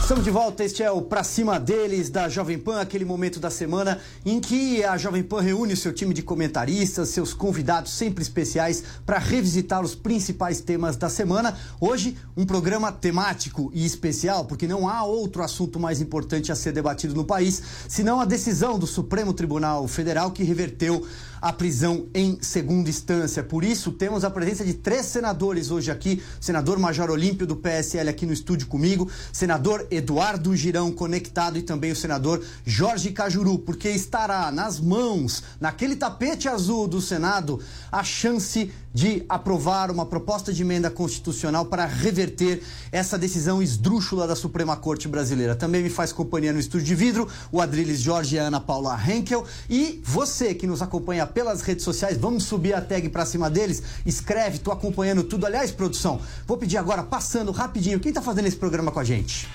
[0.06, 3.50] Estamos de volta, este é o Pra Cima deles da Jovem Pan, aquele momento da
[3.50, 8.22] semana em que a Jovem Pan reúne o seu time de comentaristas, seus convidados sempre
[8.22, 11.58] especiais para revisitar os principais temas da semana.
[11.80, 16.70] Hoje, um programa temático e especial, porque não há outro assunto mais importante a ser
[16.70, 21.04] debatido no país, senão a decisão do Supremo Tribunal Federal que reverteu
[21.40, 23.42] a prisão em segunda instância.
[23.42, 28.08] Por isso, temos a presença de três senadores hoje aqui: senador Major Olímpio do PSL
[28.08, 31.58] aqui no estúdio comigo, senador Eduardo Girão conectado.
[31.58, 37.60] E também o senador Jorge Cajuru, porque estará nas mãos, naquele tapete azul do Senado,
[37.90, 44.34] a chance de aprovar uma proposta de emenda constitucional para reverter essa decisão esdrúxula da
[44.34, 45.54] Suprema Corte Brasileira.
[45.54, 48.98] Também me faz companhia no estúdio de vidro o Adriles Jorge e a Ana Paula
[48.98, 49.44] Henkel.
[49.68, 53.82] E você que nos acompanha pelas redes sociais, vamos subir a tag para cima deles.
[54.06, 55.44] Escreve, tô acompanhando tudo.
[55.44, 59.46] Aliás, produção, vou pedir agora, passando rapidinho, quem está fazendo esse programa com a gente?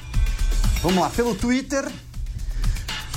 [0.84, 1.92] Vamos lá, pelo Twitter,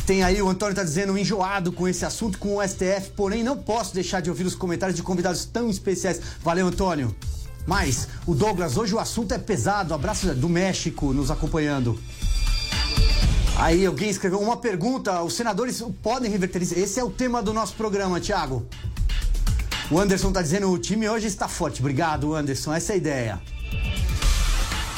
[0.06, 3.56] tem aí, o Antônio está dizendo, enjoado com esse assunto, com o STF, porém não
[3.56, 6.20] posso deixar de ouvir os comentários de convidados tão especiais.
[6.42, 7.14] Valeu, Antônio.
[7.66, 9.94] Mas, o Douglas, hoje o assunto é pesado.
[9.94, 11.98] Abraço do México nos acompanhando.
[13.56, 16.78] Aí alguém escreveu uma pergunta: os senadores podem reverter isso?
[16.78, 18.66] Esse é o tema do nosso programa, Thiago.
[19.90, 21.80] O Anderson está dizendo: o time hoje está forte.
[21.80, 22.74] Obrigado, Anderson.
[22.74, 23.42] Essa é a ideia.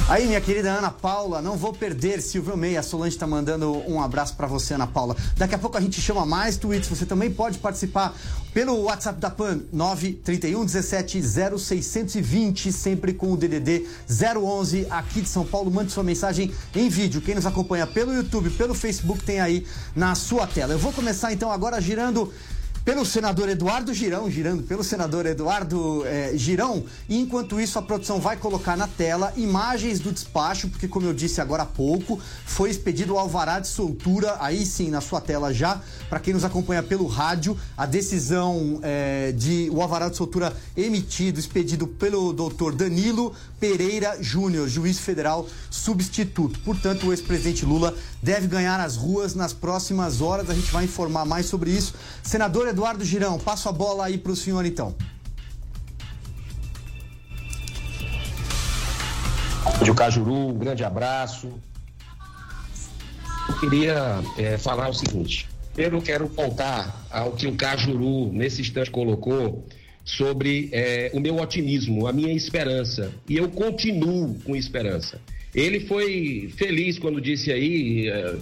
[0.08, 2.80] Aí, minha querida Ana Paula, não vou perder Silvio Meia.
[2.80, 5.16] Solange está mandando um abraço para você, Ana Paula.
[5.36, 6.88] Daqui a pouco a gente chama mais tweets.
[6.88, 8.14] Você também pode participar
[8.54, 11.20] pelo WhatsApp da PAN, 931 17
[11.58, 15.72] 0620, sempre com o DDD 011 aqui de São Paulo.
[15.72, 17.20] Mande sua mensagem em vídeo.
[17.20, 19.66] Quem nos acompanha pelo YouTube, pelo Facebook, tem aí
[19.96, 20.72] na sua tela.
[20.72, 22.32] Eu vou começar então agora girando
[22.86, 26.84] pelo senador Eduardo Girão, girando pelo senador Eduardo eh, Girão.
[27.08, 31.12] E enquanto isso, a produção vai colocar na tela imagens do despacho, porque, como eu
[31.12, 35.52] disse agora há pouco, foi expedido o alvará de soltura, aí sim, na sua tela
[35.52, 40.56] já, para quem nos acompanha pelo rádio, a decisão eh, de o alvará de soltura
[40.76, 46.60] emitido, expedido pelo doutor Danilo Pereira Júnior, juiz federal substituto.
[46.60, 50.48] Portanto, o ex-presidente Lula deve ganhar as ruas nas próximas horas.
[50.50, 51.94] A gente vai informar mais sobre isso.
[52.22, 54.94] Senador Eduardo Girão, passo a bola aí para o senhor então.
[59.82, 61.52] De Cajuru, um grande abraço.
[63.48, 65.48] Eu queria é, falar o seguinte.
[65.76, 69.66] Eu quero voltar ao que o Cajuru, nesse instante, colocou
[70.04, 73.12] sobre é, o meu otimismo, a minha esperança.
[73.28, 75.20] E eu continuo com esperança.
[75.54, 78.36] Ele foi feliz quando disse aí é,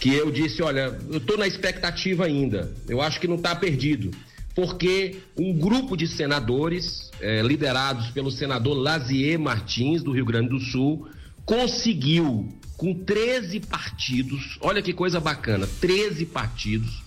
[0.00, 4.10] que eu disse: olha, eu estou na expectativa ainda, eu acho que não está perdido.
[4.54, 10.58] Porque um grupo de senadores, é, liderados pelo senador Lazier Martins, do Rio Grande do
[10.58, 11.08] Sul,
[11.44, 17.02] conseguiu, com 13 partidos, olha que coisa bacana, 13 partidos,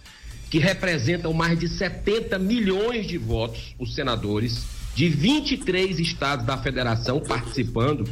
[0.49, 4.65] que representam mais de 70 milhões de votos, os senadores,
[4.95, 8.07] de 23 estados da federação participando,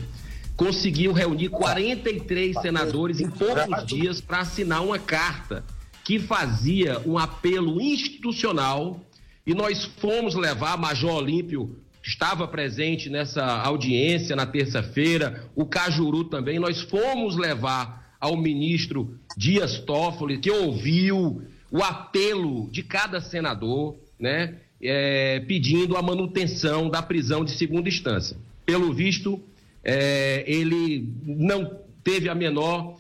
[0.58, 5.64] conseguiu reunir 43 senadores em poucos dias para assinar uma carta
[6.03, 8.99] que fazia um apelo institucional
[9.45, 16.58] e nós fomos levar Major Olímpio estava presente nessa audiência na terça-feira, o Cajuru também,
[16.58, 24.55] nós fomos levar ao ministro Dias Toffoli, que ouviu o apelo de cada senador, né,
[24.82, 28.38] é, pedindo a manutenção da prisão de segunda instância.
[28.66, 29.43] Pelo visto,
[29.88, 32.98] é, ele não teve a menor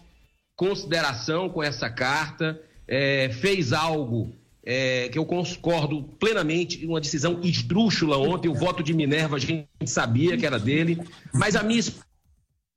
[0.55, 4.33] consideração com essa carta, é, fez algo
[4.65, 9.67] é, que eu concordo plenamente, uma decisão esdrúxula ontem, o voto de Minerva a gente
[9.85, 10.97] sabia que era dele,
[11.33, 11.81] mas a minha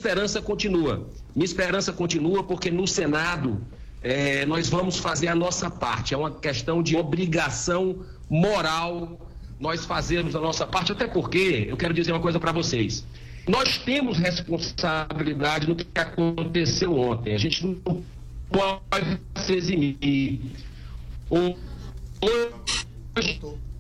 [0.01, 1.09] esperança continua.
[1.35, 3.65] Minha esperança continua porque no Senado
[4.03, 6.15] é, nós vamos fazer a nossa parte.
[6.15, 9.21] É uma questão de obrigação moral
[9.59, 13.05] nós fazermos a nossa parte, até porque eu quero dizer uma coisa para vocês.
[13.49, 17.35] Nós temos responsabilidade no que aconteceu ontem.
[17.35, 18.03] A gente não
[18.51, 20.41] pode se eximir.
[21.31, 21.57] Hoje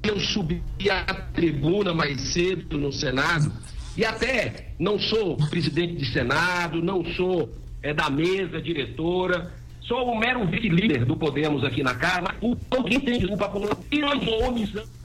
[0.02, 3.52] eu subi à tribuna mais cedo no Senado
[3.96, 7.52] e até não sou presidente de Senado, não sou
[7.82, 9.52] é, da mesa diretora,
[9.82, 13.68] sou um mero vice-líder do Podemos aqui na Casa, o alguém tem desculpa por
[14.46, 14.99] omissão.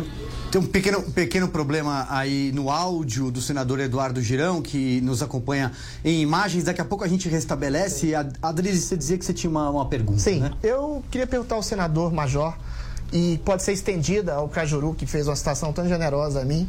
[0.00, 0.04] Tem,
[0.50, 5.72] tem um pequeno, pequeno problema aí no áudio do senador Eduardo Girão, que nos acompanha
[6.04, 6.64] em imagens.
[6.64, 8.12] Daqui a pouco a gente restabelece.
[8.42, 10.18] Adriles, você dizia que você tinha uma, uma pergunta.
[10.18, 10.52] Sim, né?
[10.62, 12.54] eu queria perguntar ao senador Major,
[13.12, 16.68] e pode ser estendida ao Cajuru, que fez uma citação tão generosa a mim,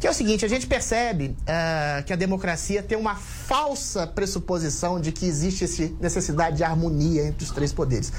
[0.00, 5.00] que é o seguinte: a gente percebe uh, que a democracia tem uma falsa pressuposição
[5.00, 8.12] de que existe essa necessidade de harmonia entre os três poderes.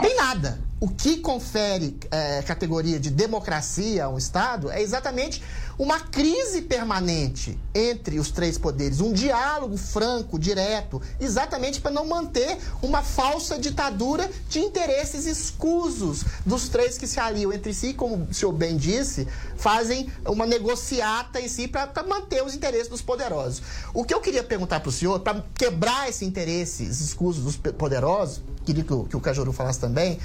[0.00, 0.58] Tem nada.
[0.78, 5.42] O que confere é, categoria de democracia a um Estado é exatamente
[5.78, 12.58] uma crise permanente entre os três poderes, um diálogo franco, direto, exatamente para não manter
[12.82, 18.34] uma falsa ditadura de interesses escusos dos três que se aliam entre si, como o
[18.34, 19.26] senhor bem disse,
[19.56, 23.62] fazem uma negociata em si para manter os interesses dos poderosos.
[23.94, 28.42] O que eu queria perguntar para o senhor, para quebrar esse interesse escusos dos poderosos,
[28.66, 30.18] queria que o, que o Cajuru falasse também,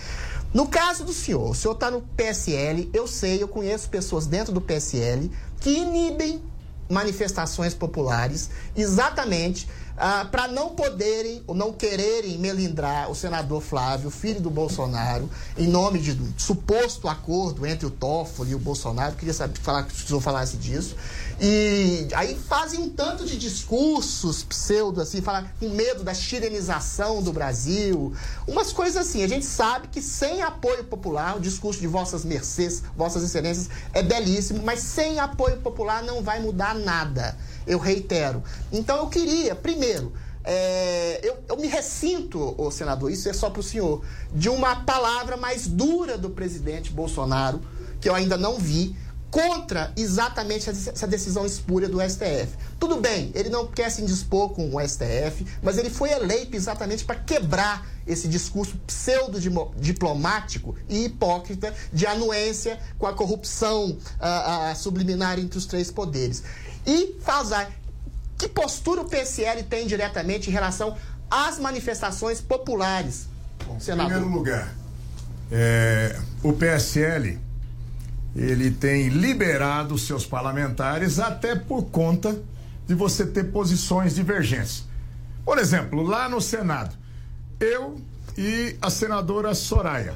[0.54, 4.52] no caso do senhor, o senhor está no PSL, eu sei, eu conheço pessoas dentro
[4.52, 5.32] do PSL
[5.62, 6.42] que inibem
[6.90, 9.68] manifestações populares exatamente
[9.98, 15.68] ah, para não poderem ou não quererem melindrar o senador Flávio, filho do Bolsonaro, em
[15.68, 19.16] nome de um suposto acordo entre o Toffoli e o Bolsonaro.
[19.16, 20.96] Queria saber, falar, que senhor falasse disso.
[21.40, 27.34] E aí fazem um tanto de discursos pseudo, assim, falar com medo da chilenização do
[27.34, 28.14] Brasil.
[28.48, 29.24] Umas coisas assim.
[29.24, 34.04] A gente sabe que sem apoio popular, o discurso de vossas mercês, vossas excelências, é
[34.04, 37.36] belíssimo, mas sem apoio popular não vai mudar nada.
[37.66, 38.44] Eu reitero.
[38.72, 40.12] Então eu queria, primeiro,
[40.44, 44.04] é, eu, eu, me ressinto, o senador, isso é só para o senhor,
[44.34, 47.62] de uma palavra mais dura do presidente Bolsonaro,
[48.00, 48.96] que eu ainda não vi,
[49.32, 52.50] contra exatamente essa decisão espúria do STF.
[52.78, 57.06] Tudo bem, ele não quer se indispor com o STF, mas ele foi eleito exatamente
[57.06, 65.40] para quebrar esse discurso pseudo-diplomático e hipócrita de anuência com a corrupção a, a subliminar
[65.40, 66.44] entre os três poderes.
[66.86, 67.68] E fazer
[68.38, 70.98] que postura o PSL tem diretamente em relação
[71.30, 73.28] às manifestações populares?
[73.66, 74.74] Bom, em primeiro lugar,
[75.52, 77.40] é, o PSL
[78.36, 82.42] ele tem liberado seus parlamentares até por conta
[82.88, 84.86] de você ter posições divergentes.
[85.46, 86.96] Por exemplo, lá no Senado,
[87.60, 88.02] eu
[88.38, 90.16] e a senadora Soraya,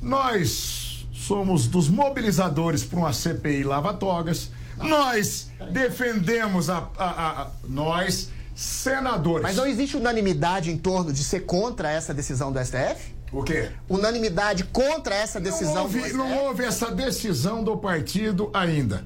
[0.00, 9.42] nós somos dos mobilizadores para uma CPI lava-togas, nós defendemos a, a- a- nós senadores.
[9.42, 13.14] Mas não existe unanimidade em torno de ser contra essa decisão do STF?
[13.32, 13.70] O quê?
[13.88, 16.16] Unanimidade contra essa decisão não houve, do STF?
[16.16, 19.04] não houve essa decisão do partido ainda.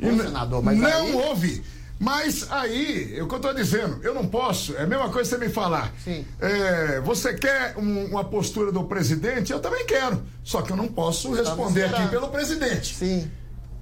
[0.00, 1.62] E Ô, n- senador, mas não aí- houve.
[2.00, 5.30] Mas aí, é o que eu estou dizendo, eu não posso, é a mesma coisa
[5.30, 5.92] você me falar.
[6.40, 9.52] É, você quer um- uma postura do presidente?
[9.52, 10.20] Eu também quero.
[10.42, 12.96] Só que eu não posso responder aqui pelo presidente.
[12.96, 13.30] Sim.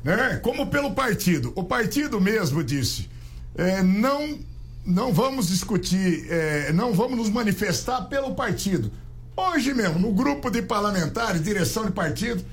[0.02, 0.40] Né?
[0.42, 1.52] Como pelo partido.
[1.54, 3.08] O partido mesmo disse:
[3.54, 4.38] é, não,
[4.84, 8.90] não vamos discutir, é, não vamos nos manifestar pelo partido.
[9.36, 12.44] Hoje mesmo, no grupo de parlamentares, direção de partido,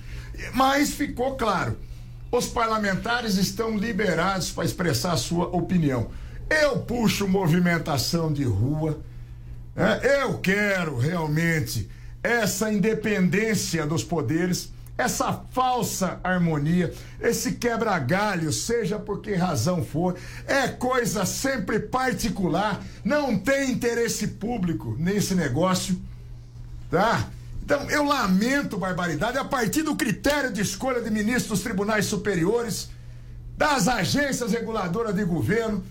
[0.54, 1.78] mas ficou claro:
[2.32, 6.10] os parlamentares estão liberados para expressar a sua opinião.
[6.50, 9.00] Eu puxo movimentação de rua,
[9.76, 10.00] né?
[10.22, 11.90] eu quero realmente
[12.24, 16.92] essa independência dos poderes, essa falsa harmonia,
[17.22, 20.18] esse quebra-galho, seja por que razão for,
[20.48, 26.02] é coisa sempre particular, não tem interesse público nesse negócio,
[26.90, 27.30] tá?
[27.64, 32.90] Então, eu lamento barbaridade a partir do critério de escolha de ministros dos tribunais superiores,
[33.58, 35.84] das agências reguladoras de governo.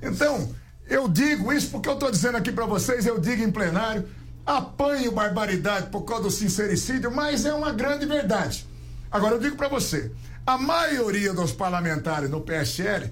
[0.00, 0.48] Então,
[0.88, 4.08] eu digo isso porque eu estou dizendo aqui para vocês, eu digo em plenário,
[4.46, 8.66] apanho barbaridade por causa do sincericídio, mas é uma grande verdade.
[9.10, 10.10] Agora, eu digo para você,
[10.46, 13.10] a maioria dos parlamentares no PSL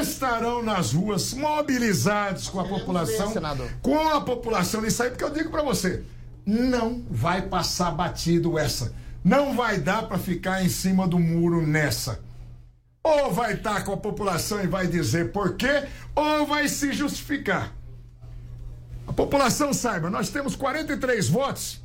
[0.00, 3.32] estarão nas ruas mobilizados com a população,
[3.80, 6.02] com a população nisso aí, porque eu digo para você,
[6.44, 8.92] não vai passar batido essa.
[9.24, 12.20] Não vai dar para ficar em cima do muro nessa.
[13.02, 17.72] Ou vai estar com a população e vai dizer por quê, ou vai se justificar.
[19.16, 21.80] População saiba, nós temos 43 votos,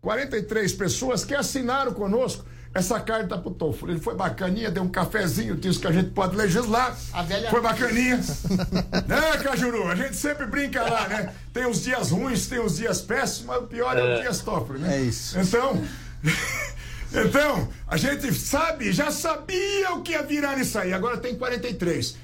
[0.00, 3.92] 43 pessoas que assinaram conosco essa carta pro Toffoli.
[3.92, 6.96] Ele foi bacaninha, deu um cafezinho, disse que a gente pode legislar.
[7.26, 8.16] velha- Foi bacaninha.
[9.06, 9.88] né, Cajuru?
[9.88, 11.34] A gente sempre brinca lá, né?
[11.52, 14.18] Tem os dias ruins, tem os dias péssimos, mas o pior é, É.
[14.18, 14.96] o Dias Toffoli, né?
[14.96, 15.38] É isso.
[15.38, 15.82] Então,
[17.12, 20.92] então, a gente sabe, já sabia o que ia virar nisso aí.
[20.94, 22.16] Agora tem 43.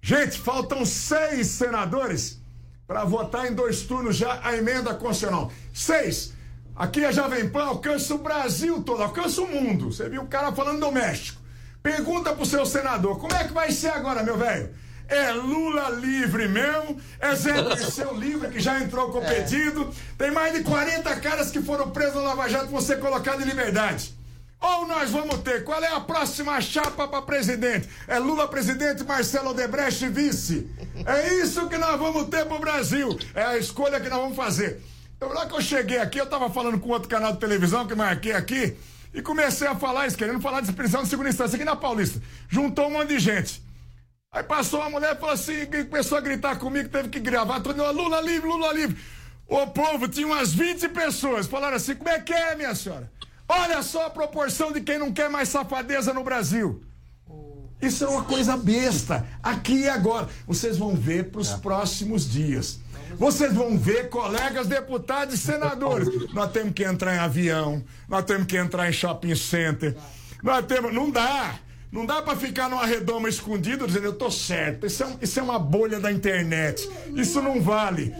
[0.00, 2.41] Gente, faltam seis senadores
[2.92, 5.50] para votar em dois turnos já a emenda constitucional.
[5.72, 6.34] Seis.
[6.76, 9.90] Aqui a Jovem Pan alcança o Brasil todo, alcança o mundo.
[9.90, 11.40] Você viu o cara falando do México.
[11.82, 14.74] Pergunta pro seu senador, como é que vai ser agora, meu velho?
[15.08, 17.00] É Lula livre mesmo?
[17.18, 19.90] É Zé Dirceu livre, que já entrou com pedido?
[20.18, 23.48] Tem mais de 40 caras que foram presos no Lava Jato vão ser colocados em
[23.48, 24.14] liberdade.
[24.62, 27.88] Ou nós vamos ter, qual é a próxima chapa para presidente?
[28.06, 30.70] É Lula presidente, Marcelo Odebrecht vice.
[31.04, 33.18] É isso que nós vamos ter pro Brasil.
[33.34, 34.80] É a escolha que nós vamos fazer.
[35.20, 37.96] Eu, lá que eu cheguei aqui, eu tava falando com outro canal de televisão que
[37.96, 38.76] marquei aqui
[39.12, 42.22] e comecei a falar isso, querendo falar de prisão de segunda instância aqui na Paulista.
[42.48, 43.60] Juntou um monte de gente.
[44.30, 47.92] Aí passou uma mulher e falou assim, começou a gritar comigo, teve que gravar, mundo,
[47.92, 48.96] Lula livre, Lula livre.
[49.48, 53.10] O povo tinha umas 20 pessoas, falaram assim, como é que é, minha senhora?
[53.48, 56.82] Olha só a proporção de quem não quer mais safadeza no Brasil.
[57.80, 60.28] Isso é uma coisa besta, aqui e agora.
[60.46, 62.78] Vocês vão ver para os próximos dias.
[63.18, 66.08] Vocês vão ver colegas deputados e senadores.
[66.32, 69.96] Nós temos que entrar em avião, nós temos que entrar em shopping center.
[70.42, 70.94] Nós temos.
[70.94, 71.56] Não dá.
[71.92, 74.86] Não dá para ficar numa redoma escondido dizendo eu tô certo.
[74.86, 76.88] Isso é, um- isso é uma bolha da internet.
[77.14, 78.14] Isso não vale.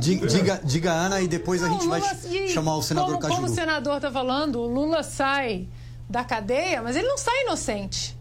[0.00, 3.40] Diga, diga, Ana, e depois a gente vai Lula- e chamar o senador como, Cajuru.
[3.42, 5.68] Como o senador está falando, o Lula sai
[6.10, 8.16] da cadeia, mas ele não sai inocente.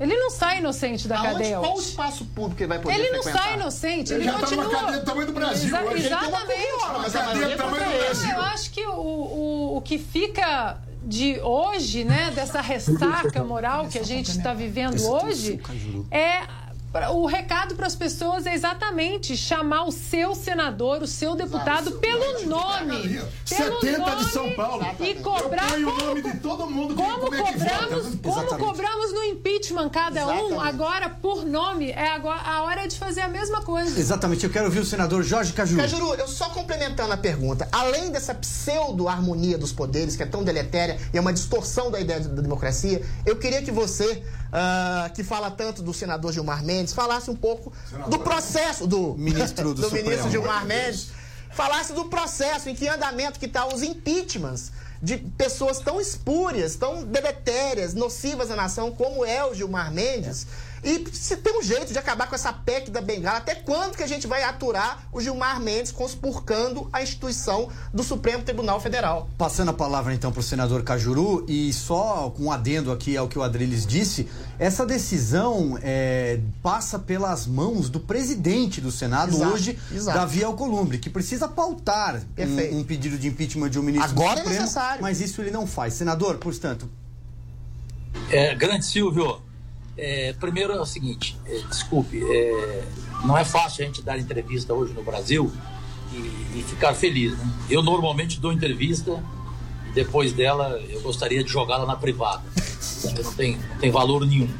[0.00, 1.58] Ele não sai inocente da Aonde- cadeia.
[1.60, 3.44] qual o espaço público que ele vai poder Ele não frequentar?
[3.50, 4.64] sai inocente, Ele ele, já tá continua.
[4.64, 5.68] numa cadeia do tamanho do Brasil.
[5.68, 6.68] Exa- Hoje ele tem uma exatamente.
[7.02, 8.30] mas a cadeia do tamanho do Brasil.
[8.34, 13.98] Eu acho que o, o, o que fica de hoje, né, dessa ressaca moral que
[13.98, 15.60] a gente está vivendo hoje,
[16.10, 16.42] é
[17.12, 22.46] o recado para as pessoas é exatamente chamar o seu senador, o seu deputado pelo
[22.46, 23.20] nome.
[23.48, 24.86] Pelo 70 de São nome Paulo.
[25.00, 26.94] E cobrar Eu ponho o como- nome de todo mundo.
[26.94, 28.46] como como é que cobramos, vota.
[28.56, 30.68] como cobramos no impeachment cada um, Exatamente.
[30.68, 33.98] agora por nome, é agora a hora é de fazer a mesma coisa.
[33.98, 35.80] Exatamente, eu quero ouvir o senador Jorge Cajuru.
[35.80, 40.98] Cajuru, eu só complementando a pergunta, além dessa pseudo-harmonia dos poderes, que é tão deletéria
[41.12, 44.22] e é uma distorção da ideia da democracia, eu queria que você,
[44.56, 47.72] ah, que fala tanto do senador Gilmar Mendes, falasse um pouco
[48.08, 50.30] do processo do Ministro do ministro Supremo.
[50.30, 51.08] Gilmar Mendes,
[51.50, 54.70] falasse do processo, em que andamento que está os impeachments
[55.02, 60.46] de pessoas tão espúrias, tão deletérias, nocivas à nação, como é o Gilmar Mendes.
[60.84, 64.02] E se tem um jeito de acabar com essa PEC da Bengala, até quando que
[64.02, 69.28] a gente vai aturar o Gilmar Mendes conspurcando a instituição do Supremo Tribunal Federal?
[69.38, 73.26] Passando a palavra então para o senador Cajuru e só com um adendo aqui ao
[73.28, 74.28] que o Adriles disse,
[74.58, 80.18] essa decisão é, passa pelas mãos do presidente do Senado Exato, hoje, exato.
[80.18, 84.40] Davi Alcolumbre, que precisa pautar um, um pedido de impeachment de um ministro Agora do
[84.40, 85.02] é Supremo, necessário.
[85.02, 85.94] mas isso ele não faz.
[85.94, 86.88] Senador, portanto,
[88.30, 89.40] É, grande Silvio,
[89.96, 92.84] é, primeiro é o seguinte, é, desculpe, é,
[93.24, 95.52] não é fácil a gente dar entrevista hoje no Brasil
[96.12, 97.36] e, e ficar feliz.
[97.38, 97.50] Né?
[97.70, 99.22] Eu normalmente dou entrevista
[99.88, 102.42] e depois dela eu gostaria de jogá-la na privada,
[103.22, 104.52] não tem, não tem valor nenhum.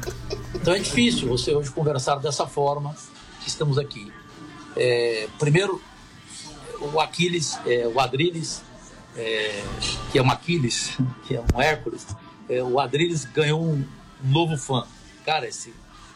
[0.53, 2.95] Então é difícil você hoje conversar dessa forma
[3.41, 4.11] que estamos aqui.
[4.75, 5.81] É, primeiro,
[6.79, 8.63] o Aquiles, é, o Adriles,
[9.17, 9.63] é,
[10.11, 12.07] que é um Aquiles, que é um Hércules,
[12.71, 13.83] o Adriles ganhou um
[14.23, 14.85] novo fã.
[15.25, 15.73] Cara, esse,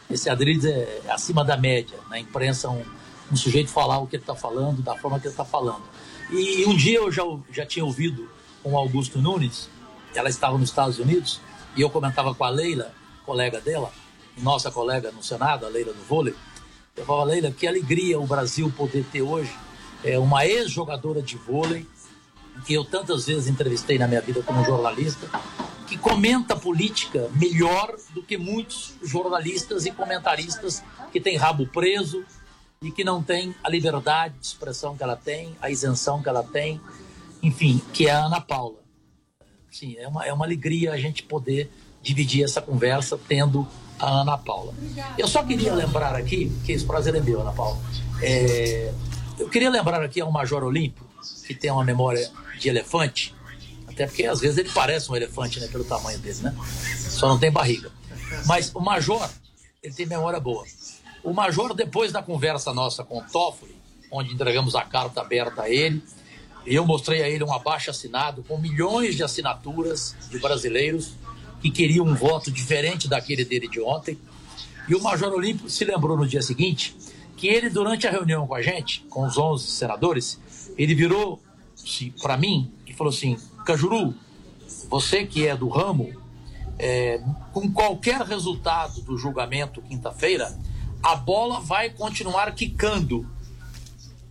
[0.08, 1.98] esse Adriles é acima da média.
[2.08, 2.84] Na imprensa, um,
[3.30, 5.82] um sujeito falar o que ele está falando, da forma que ele está falando.
[6.30, 8.30] E um dia eu já, já tinha ouvido
[8.62, 9.68] com Augusto Nunes,
[10.14, 11.40] ela estava nos Estados Unidos,
[11.76, 12.94] e eu comentava com a Leila,
[13.26, 13.92] colega dela,
[14.38, 16.34] nossa colega no Senado, a Leila do vôlei,
[16.96, 19.52] eu falava, Leila, que alegria o Brasil poder ter hoje
[20.04, 21.86] é, uma ex-jogadora de vôlei,
[22.66, 25.28] que eu tantas vezes entrevistei na minha vida como jornalista,
[25.90, 32.24] que comenta política melhor do que muitos jornalistas e comentaristas que têm rabo preso
[32.80, 36.44] e que não têm a liberdade de expressão que ela tem, a isenção que ela
[36.44, 36.80] tem,
[37.42, 38.78] enfim, que é a Ana Paula.
[39.68, 41.68] Sim, é uma, é uma alegria a gente poder
[42.00, 43.66] dividir essa conversa tendo
[43.98, 44.72] a Ana Paula.
[45.18, 47.80] Eu só queria lembrar aqui, que esse prazer é meu, Ana Paula.
[48.22, 48.94] É,
[49.40, 51.04] eu queria lembrar aqui ao Major Olímpio,
[51.48, 52.30] que tem uma memória
[52.60, 53.34] de elefante,
[53.90, 56.54] até porque às vezes ele parece um elefante, né, pelo tamanho dele, né?
[56.96, 57.90] Só não tem barriga.
[58.46, 59.28] Mas o Major,
[59.82, 60.64] ele tem memória boa.
[61.22, 63.74] O Major, depois da conversa nossa com o Toffoli,
[64.10, 66.02] onde entregamos a carta aberta a ele,
[66.66, 71.14] eu mostrei a ele um abaixo assinado com milhões de assinaturas de brasileiros
[71.60, 74.18] que queriam um voto diferente daquele dele de ontem.
[74.88, 76.96] E o Major Olímpio se lembrou no dia seguinte
[77.36, 80.38] que ele, durante a reunião com a gente, com os 11 senadores,
[80.76, 84.14] ele virou-se para mim e falou assim: Cajuru,
[84.88, 86.12] você que é do ramo,
[86.78, 87.20] é,
[87.52, 90.56] com qualquer resultado do julgamento quinta-feira,
[91.02, 93.26] a bola vai continuar quicando.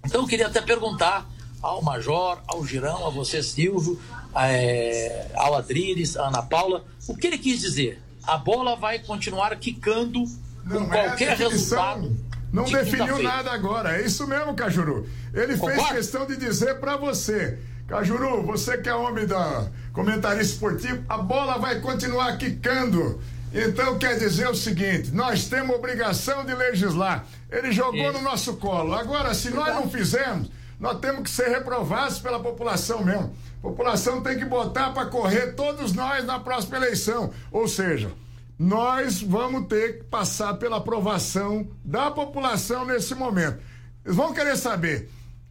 [0.06, 1.30] Então eu queria até perguntar
[1.62, 4.00] ao Major, ao Girão, a você, Silvio,
[4.36, 8.02] é, ao Adriles, a Ana Paula, o que ele quis dizer?
[8.24, 10.24] A bola vai continuar quicando
[10.64, 11.50] com Não é a qualquer definição.
[11.50, 12.30] resultado.
[12.52, 14.00] Não de definiu nada agora.
[14.02, 15.08] É isso mesmo, Cajuru.
[15.34, 15.94] Ele fez Concorda?
[15.96, 17.60] questão de dizer pra você.
[17.90, 23.20] Cajuru, você que é homem da comentarista esportivo, a bola vai continuar quicando.
[23.52, 27.26] Então quer dizer o seguinte: nós temos obrigação de legislar.
[27.50, 28.14] Ele jogou Isso.
[28.14, 28.94] no nosso colo.
[28.94, 33.36] Agora, se nós não fizermos, nós temos que ser reprovados pela população mesmo.
[33.58, 37.34] A população tem que botar para correr todos nós na próxima eleição.
[37.52, 38.12] Ou seja,
[38.58, 43.58] nós vamos ter que passar pela aprovação da população nesse momento.
[44.06, 45.10] Eles vão querer saber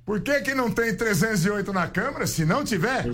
[0.09, 3.05] por que, que não tem 308 na Câmara, se não tiver,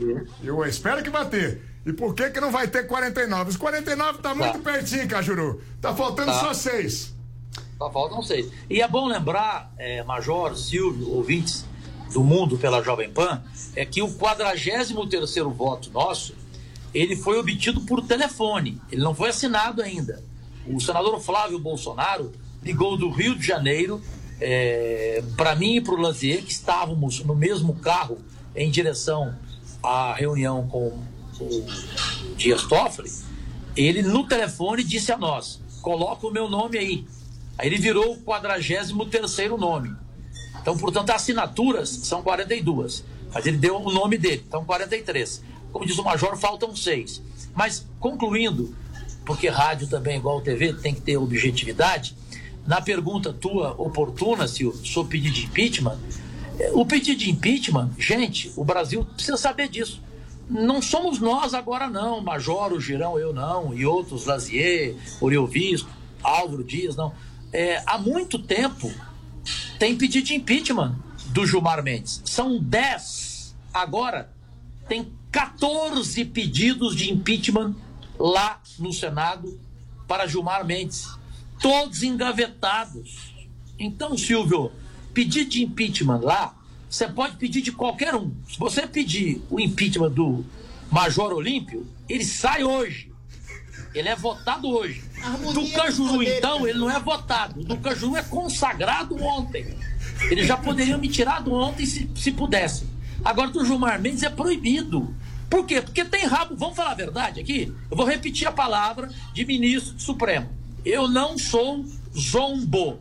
[0.45, 1.61] eu espero que vai ter.
[1.84, 3.51] E por que, que não vai ter 49?
[3.51, 5.61] Os 49 tá muito pertinho, Cajuru.
[5.80, 6.38] Tá faltando Tá.
[6.38, 7.12] só seis.
[7.76, 8.49] Só faltam seis.
[8.70, 11.66] E é bom lembrar, é, Major, Silvio, ouvintes
[12.12, 13.42] do mundo pela Jovem Pan,
[13.74, 16.32] é que o 43º voto nosso,
[16.95, 20.22] ele foi obtido por telefone, ele não foi assinado ainda.
[20.64, 22.30] O senador Flávio Bolsonaro
[22.62, 24.01] ligou do Rio de Janeiro
[25.36, 28.18] para mim e para o Lazier, que estávamos no mesmo carro
[28.55, 29.34] em direção
[29.82, 30.99] à reunião com
[31.40, 31.66] o
[32.36, 33.11] Dias Toffoli,
[33.76, 37.07] ele no telefone disse a nós: coloca o meu nome aí.
[37.59, 38.92] Aí ele virou o 43
[39.59, 39.95] nome.
[40.61, 43.05] Então, portanto, as assinaturas são 42.
[43.32, 45.42] Mas ele deu o nome dele, então 43.
[45.72, 47.20] Como diz o Major, faltam seis.
[47.55, 48.74] Mas, concluindo,
[49.26, 52.16] porque rádio também, igual TV, tem que ter objetividade,
[52.67, 55.99] na pergunta tua oportuna, Silvio, sobre pedido de impeachment,
[56.59, 60.03] eh, o pedido de impeachment, gente, o Brasil precisa saber disso.
[60.49, 62.21] Não somos nós agora, não.
[62.21, 65.89] Major, o Girão, eu não, e outros, Lazier, Oriol Visco,
[66.23, 67.12] Álvaro Dias, não.
[67.53, 68.93] É, há muito tempo
[69.79, 70.97] tem pedido de impeachment
[71.27, 72.23] do Gilmar Mendes.
[72.25, 73.55] São 10.
[73.73, 74.31] Agora
[74.89, 77.75] tem 14 pedidos de impeachment
[78.19, 79.59] lá no Senado
[80.07, 81.09] para Gilmar Mendes.
[81.65, 83.33] Todos engavetados.
[83.79, 84.71] Então, Silvio,
[85.15, 86.55] pedido de impeachment lá,
[86.91, 88.35] você pode pedir de qualquer um.
[88.47, 90.45] Se você pedir o impeachment do
[90.91, 93.11] Major Olímpio, ele sai hoje.
[93.95, 95.03] Ele é votado hoje.
[95.55, 97.65] Do Cajuru, então, ele não é votado.
[97.65, 99.75] Do Cajuru é consagrado ontem.
[100.31, 102.87] Eles já poderiam me tirar do ontem se, se pudessem.
[103.25, 105.17] Agora, do Gilmar Mendes é proibido.
[105.49, 105.81] Por quê?
[105.81, 106.57] Porque tem rabo.
[106.57, 107.73] Vamos falar a verdade aqui?
[107.91, 110.62] Eu vou repetir a palavra de ministro do Supremo.
[110.85, 111.85] Eu não sou
[112.16, 113.01] zombo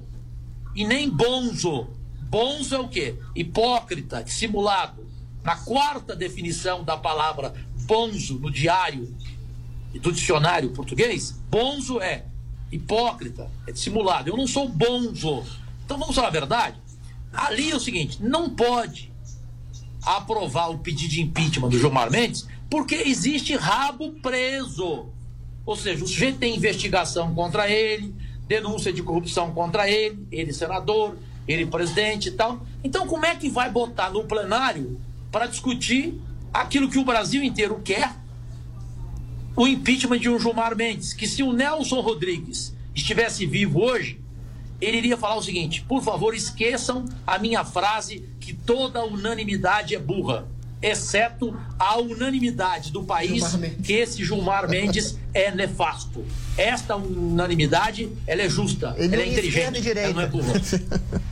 [0.75, 1.87] e nem bonzo.
[2.29, 3.15] Bonzo é o quê?
[3.35, 5.05] Hipócrita, dissimulado.
[5.43, 7.53] Na quarta definição da palavra
[7.85, 9.13] bonzo no diário
[9.93, 12.25] do dicionário português, bonzo é
[12.71, 14.29] hipócrita, é dissimulado.
[14.29, 15.43] Eu não sou bonzo.
[15.85, 16.81] Então vamos falar a verdade?
[17.31, 19.11] Ali é o seguinte: não pode
[20.01, 25.07] aprovar o pedido de impeachment do Gilmar Mendes porque existe rabo preso.
[25.65, 28.13] Ou seja, o sujeito tem investigação contra ele,
[28.47, 31.15] denúncia de corrupção contra ele, ele senador,
[31.47, 32.65] ele presidente e tal.
[32.83, 34.99] Então, como é que vai botar no plenário
[35.31, 36.19] para discutir
[36.53, 38.13] aquilo que o Brasil inteiro quer?
[39.55, 44.19] O impeachment de um Gilmar Mendes, que se o Nelson Rodrigues estivesse vivo hoje,
[44.81, 49.99] ele iria falar o seguinte: por favor, esqueçam a minha frase que toda unanimidade é
[49.99, 50.47] burra,
[50.83, 56.25] exceto a unanimidade do país que esse Gilmar Mendes é nefasto.
[56.57, 60.27] Esta unanimidade, ela é justa, Ele ela é é esquerda inteligente, e ela não é
[60.27, 60.53] burra.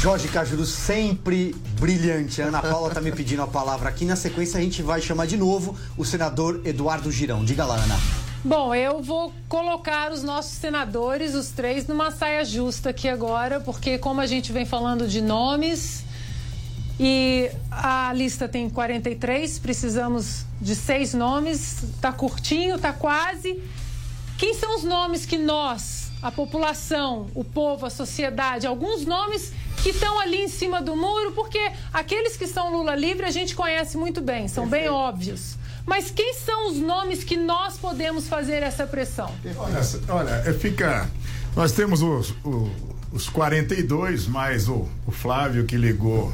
[0.00, 2.42] Jorge Cajuru sempre brilhante.
[2.42, 4.04] A Ana Paula está me pedindo a palavra aqui.
[4.04, 7.44] Na sequência, a gente vai chamar de novo o senador Eduardo Girão.
[7.44, 7.96] Diga lá, Ana.
[8.44, 13.96] Bom, eu vou colocar os nossos senadores, os três, numa saia justa aqui agora, porque
[13.98, 16.04] como a gente vem falando de nomes
[16.98, 23.60] e a lista tem 43, precisamos de seis nomes, tá curtinho, tá quase.
[24.38, 29.90] Quem são os nomes que nós, a população, o povo, a sociedade, alguns nomes que
[29.90, 31.58] estão ali em cima do muro, porque
[31.92, 35.56] aqueles que são Lula livre a gente conhece muito bem, são bem óbvios.
[35.84, 39.34] Mas quem são os nomes que nós podemos fazer essa pressão?
[39.56, 41.10] Olha, olha é, fica.
[41.56, 42.32] Nós temos os,
[43.12, 46.32] os 42, mais o, o Flávio que ligou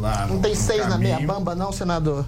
[0.00, 0.26] lá.
[0.26, 2.24] Não no- tem no seis na meia bamba, não, senador?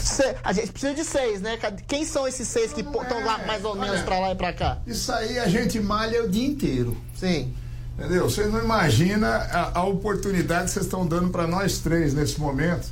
[0.00, 1.58] Se- a gente precisa de seis, né?
[1.86, 4.78] Quem são esses seis que estão lá mais ou menos pra lá e pra cá?
[4.86, 6.96] Isso aí a gente malha o dia inteiro.
[7.14, 7.54] Sim.
[7.98, 8.28] Entendeu?
[8.28, 12.88] Vocês não imaginam a, a oportunidade que vocês estão dando para nós três nesse momento,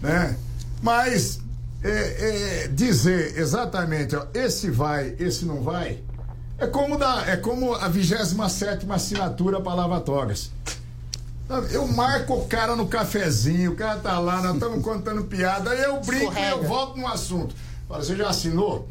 [0.00, 0.36] né?
[0.80, 1.38] Mas
[1.84, 5.98] é, é, dizer exatamente, ó, esse vai, esse não vai,
[6.58, 10.50] é como, da, é como a 27 assinatura para lava-togas.
[11.70, 15.82] Eu marco o cara no cafezinho, o cara tá lá, nós estamos contando piada, aí
[15.82, 17.54] eu brinco e eu volto no assunto.
[17.88, 18.88] Fala, você já assinou?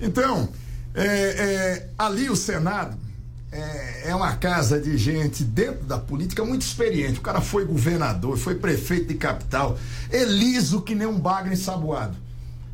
[0.00, 0.48] Então,
[0.94, 2.96] é, é, ali o Senado
[3.50, 7.18] é, é uma casa de gente dentro da política muito experiente.
[7.18, 9.78] O cara foi governador, foi prefeito de capital,
[10.10, 12.16] é liso que nem um bagre ensaboado.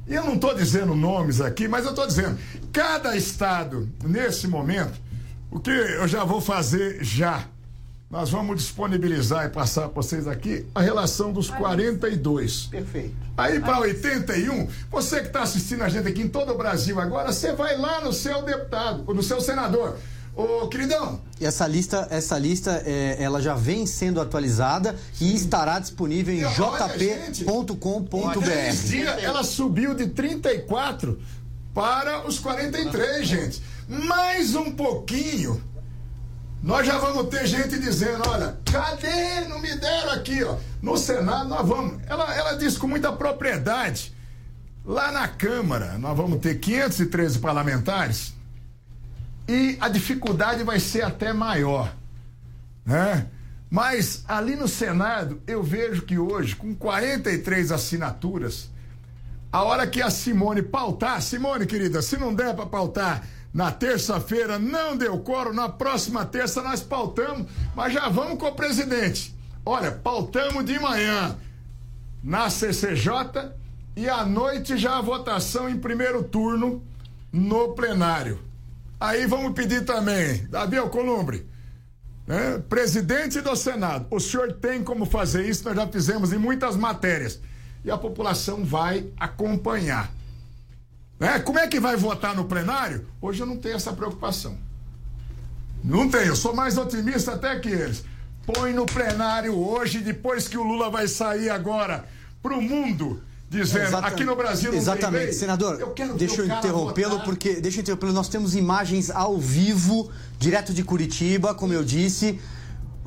[0.07, 2.39] E eu não estou dizendo nomes aqui, mas eu estou dizendo,
[2.73, 4.99] cada estado, nesse momento,
[5.51, 7.45] o que eu já vou fazer já,
[8.11, 12.63] nós vamos disponibilizar e passar para vocês aqui a relação dos 42.
[12.67, 13.15] Perfeito.
[13.37, 17.31] Aí para 81, você que está assistindo a gente aqui em todo o Brasil agora,
[17.31, 19.99] você vai lá no seu deputado, ou no seu senador.
[20.35, 25.81] Ô, queridão, E essa lista, essa lista é, ela já vem sendo atualizada e estará
[25.81, 27.69] disponível em jp.com.br.
[29.21, 31.21] Ela subiu de 34
[31.75, 33.63] para os 43, gente.
[33.89, 35.61] Mais um pouquinho.
[36.63, 39.43] Nós já vamos ter gente dizendo, olha, cadê?
[39.49, 40.57] Não me deram aqui, ó.
[40.83, 42.01] No Senado nós vamos.
[42.07, 44.15] Ela, ela diz com muita propriedade.
[44.85, 48.35] Lá na Câmara nós vamos ter 513 parlamentares
[49.49, 51.95] e a dificuldade vai ser até maior,
[52.85, 53.27] né?
[53.71, 58.71] Mas ali no Senado eu vejo que hoje, com 43 assinaturas,
[59.51, 63.25] a hora que a Simone pautar, Simone querida, se não der para pautar
[63.59, 68.55] na terça-feira, não deu coro, na próxima terça nós pautamos, mas já vamos com o
[68.55, 69.37] presidente.
[69.67, 71.37] Olha, pautamos de manhã
[72.23, 73.51] na CCJ
[73.97, 76.85] e à noite já a votação em primeiro turno
[77.33, 78.39] no plenário.
[79.01, 81.45] Aí vamos pedir também, Davi Alcolumbre,
[82.29, 82.63] né?
[82.69, 87.41] presidente do Senado, o senhor tem como fazer isso, nós já fizemos em muitas matérias.
[87.85, 90.13] E a população vai acompanhar.
[91.19, 91.39] Né?
[91.41, 93.07] Como é que vai votar no plenário?
[93.21, 94.57] Hoje eu não tenho essa preocupação.
[95.83, 98.05] Não tenho, eu sou mais otimista até que eles.
[98.47, 102.07] Põe no plenário hoje, depois que o Lula vai sair agora
[102.43, 104.15] pro mundo, dizendo Exatamente.
[104.15, 105.33] aqui no Brasil não Exatamente, lei.
[105.33, 105.81] senador.
[105.81, 108.13] Eu quero deixa eu o interrompê-lo porque deixa eu interrompê-lo.
[108.13, 112.41] Nós temos imagens ao vivo, direto de Curitiba, como eu disse.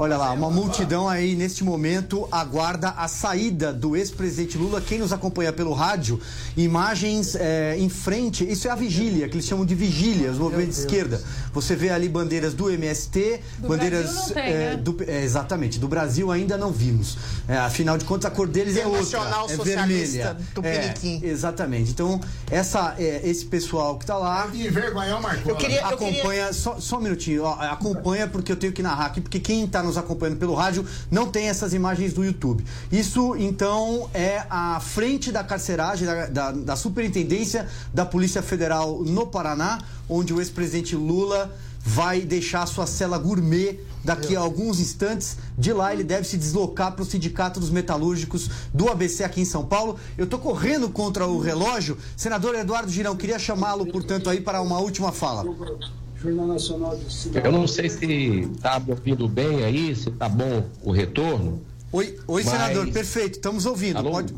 [0.01, 4.81] Olha lá, uma multidão aí neste momento aguarda a saída do ex-presidente Lula.
[4.81, 6.19] Quem nos acompanha pelo rádio,
[6.57, 10.77] imagens é, em frente, isso é a vigília, que eles chamam de vigília, os movimentos
[10.77, 11.21] de esquerda.
[11.53, 14.31] Você vê ali bandeiras do MST, Do bandeiras.
[14.31, 14.75] Tem, é, né?
[14.77, 17.15] do- é, exatamente, do Brasil ainda não vimos.
[17.47, 19.01] É, afinal de contas, a cor deles é outra.
[19.03, 20.37] Internacional é Socialista vermelha.
[20.55, 21.21] Tupiniquim.
[21.23, 21.91] É, exatamente.
[21.91, 24.47] Então, essa, é, esse pessoal que tá lá.
[24.47, 25.51] De envergonhar o Marcola.
[25.51, 28.81] Eu queria- eu queria- acompanha, só, só um minutinho, ó, acompanha porque eu tenho que
[28.81, 32.63] narrar aqui, porque quem está nos acompanhando pelo rádio não tem essas imagens do YouTube.
[32.91, 39.27] Isso, então, é a frente da carceragem, da, da, da superintendência da Polícia Federal no
[39.27, 39.79] Paraná,
[40.09, 45.37] onde o ex-presidente Lula vai deixar sua cela gourmet daqui a alguns instantes.
[45.57, 49.45] De lá ele deve se deslocar para o Sindicato dos Metalúrgicos do ABC aqui em
[49.45, 49.97] São Paulo.
[50.17, 51.97] Eu estou correndo contra o relógio.
[52.15, 55.43] Senador Eduardo Girão, queria chamá-lo, portanto, aí para uma última fala.
[56.21, 56.99] Jornal Nacional
[57.43, 61.61] Eu não sei se tá me ouvindo bem aí, se tá bom o retorno.
[61.91, 63.97] Oi, oi Mas- senador, perfeito, estamos ouvindo.
[63.97, 64.11] Alô?
[64.11, 64.33] Pode...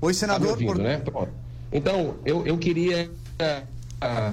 [0.00, 0.46] Oi, Tá senador.
[0.46, 0.96] me ouvindo, por- né?
[0.98, 1.30] Pronto.
[1.70, 3.62] Então, eu, eu queria ah,
[4.00, 4.32] ah,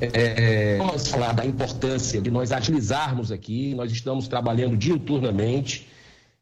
[0.00, 5.88] é, nós falar da importância de nós agilizarmos aqui, nós estamos trabalhando diuturnamente,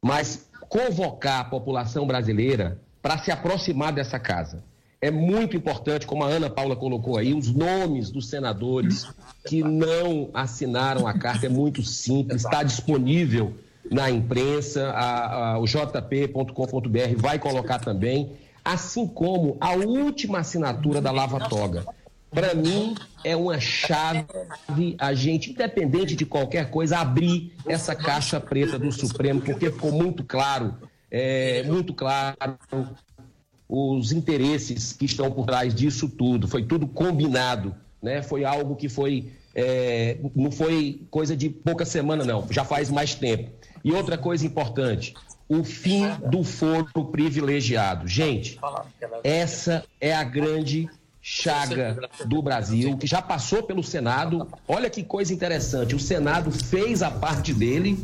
[0.02, 4.64] mas convocar a população brasileira para se aproximar dessa casa.
[5.00, 9.06] É muito importante, como a Ana Paula colocou aí, os nomes dos senadores
[9.46, 13.54] que não assinaram a carta é muito simples, está disponível
[13.90, 18.32] na imprensa, a- a- o jp.com.br vai colocar também,
[18.64, 21.84] assim como a última assinatura da Lava Toga.
[22.30, 24.24] Para mim, é uma chave
[24.98, 30.24] a gente, independente de qualquer coisa, abrir essa caixa preta do Supremo, porque ficou muito
[30.24, 30.74] claro,
[31.10, 32.36] é, muito claro
[33.68, 36.46] os interesses que estão por trás disso tudo.
[36.46, 38.22] Foi tudo combinado, né?
[38.22, 42.46] Foi algo que foi é, não foi coisa de pouca semana, não.
[42.50, 43.50] Já faz mais tempo.
[43.82, 45.14] E outra coisa importante:
[45.48, 48.06] o fim do foro privilegiado.
[48.06, 48.60] Gente,
[49.24, 50.90] essa é a grande
[51.22, 54.46] chaga do Brasil, que já passou pelo Senado.
[54.68, 57.98] Olha que coisa interessante: o Senado fez a parte dele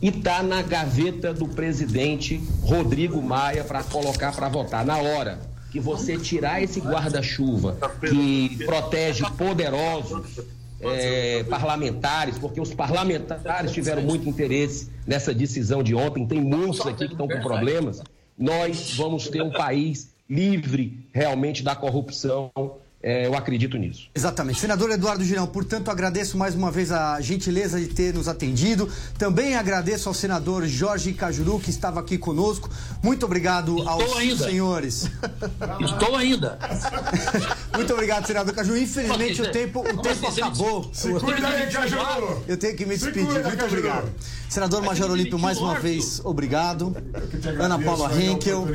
[0.00, 4.84] e está na gaveta do presidente Rodrigo Maia para colocar para votar.
[4.84, 5.40] Na hora
[5.70, 10.40] que você tirar esse guarda-chuva que protege poderosos
[10.80, 17.06] é, parlamentares, porque os parlamentares tiveram muito interesse nessa decisão de ontem, tem muitos aqui
[17.06, 18.00] que estão com problemas.
[18.36, 22.50] Nós vamos ter um país livre realmente da corrupção.
[23.00, 24.08] É, eu acredito nisso.
[24.12, 24.58] Exatamente.
[24.58, 28.90] Senador Eduardo Girão, portanto, agradeço mais uma vez a gentileza de ter nos atendido.
[29.16, 32.68] Também agradeço ao senador Jorge Cajuru, que estava aqui conosco.
[33.00, 34.44] Muito obrigado Estou aos ainda.
[34.44, 35.08] senhores.
[35.80, 36.58] Estou ainda.
[37.72, 38.76] Muito obrigado, senador Cajuru.
[38.78, 40.90] Infelizmente, o tempo, o tempo acabou.
[40.92, 42.42] Se cuida aí, Cajuru.
[42.48, 43.26] Eu tenho que me despedir.
[43.26, 44.10] cuida, Muito obrigado.
[44.48, 46.96] Senador Major Olímpio, mais uma vez, obrigado.
[47.60, 48.66] Ana Paula Henkel,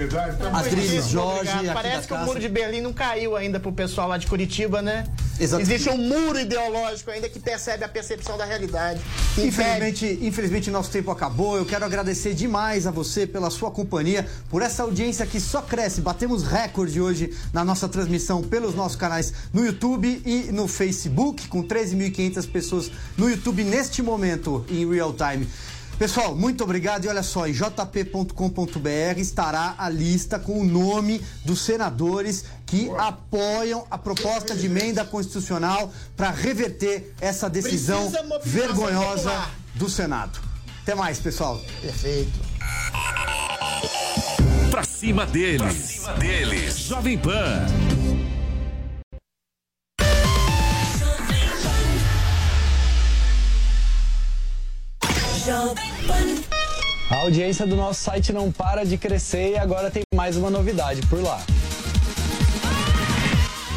[0.54, 4.82] Adriles Jorge, Parece que o muro de Berlim não caiu ainda pro pessoal de Curitiba,
[4.82, 5.06] né?
[5.40, 5.62] Exato.
[5.62, 9.00] Existe um muro ideológico ainda que percebe a percepção da realidade.
[9.32, 9.48] impede.
[9.48, 11.58] Infelizmente, infelizmente nosso tempo acabou.
[11.58, 16.02] Eu quero agradecer demais a você pela sua companhia, por essa audiência que só cresce.
[16.02, 21.64] Batemos recorde hoje na nossa transmissão pelos nossos canais no YouTube e no Facebook, com
[21.64, 25.48] 13.500 pessoas no YouTube neste momento em real time.
[25.98, 31.62] Pessoal, muito obrigado e olha só, em jp.com.br estará a lista com o nome dos
[31.62, 38.12] senadores que apoiam a proposta de emenda constitucional para reverter essa decisão
[38.44, 39.32] vergonhosa
[39.76, 40.40] do Senado.
[40.82, 41.62] Até mais, pessoal.
[41.84, 42.32] Perfeito.
[44.72, 45.60] Pra cima deles.
[45.60, 46.78] Pra cima deles.
[46.80, 47.68] Jovem Pan.
[57.12, 61.06] A audiência do nosso site não para de crescer e agora tem mais uma novidade
[61.06, 61.40] por lá.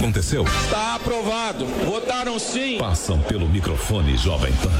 [0.00, 0.44] Aconteceu?
[0.44, 1.66] Está aprovado.
[1.84, 2.78] Votaram sim.
[2.78, 4.70] Passam pelo microfone Jovem Pan.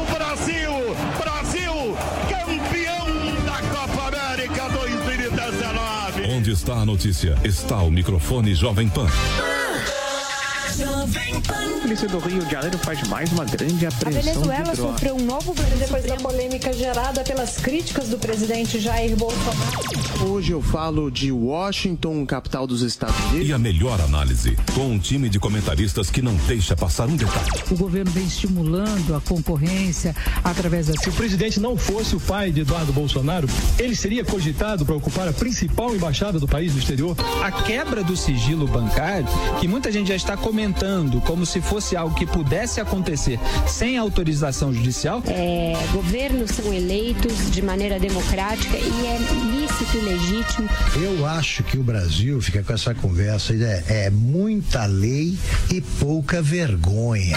[0.00, 0.70] O Brasil!
[1.18, 1.96] Brasil!
[2.30, 3.06] Campeão
[3.44, 6.30] da Copa América 2019!
[6.30, 7.36] Onde está a notícia?
[7.42, 9.08] Está o microfone Jovem Pan.
[9.08, 14.76] Jovem A polícia do Rio de Janeiro faz mais uma grande A apreensão Venezuela de
[14.76, 14.94] drogas.
[14.94, 19.84] sofreu um novo depois da polêmica gerada pelas críticas do presidente Jair Bolsonaro.
[20.26, 23.48] Hoje eu falo de Washington, capital dos Estados Unidos.
[23.48, 27.50] E a melhor análise, com um time de comentaristas que não deixa passar um detalhe.
[27.70, 30.94] O governo vem estimulando a concorrência através da.
[30.94, 33.46] Se o presidente não fosse o pai de Eduardo Bolsonaro,
[33.78, 37.14] ele seria cogitado para ocupar a principal embaixada do país no exterior?
[37.42, 39.26] A quebra do sigilo bancário,
[39.60, 44.72] que muita gente já está comentando como se fosse algo que pudesse acontecer sem autorização
[44.72, 45.22] judicial.
[45.26, 49.18] É, governos são eleitos de maneira democrática e é
[49.50, 50.68] lícito e legítimo.
[50.96, 55.36] Eu acho que o Brasil fica com essa conversa, é, é muita lei
[55.70, 57.36] e pouca vergonha.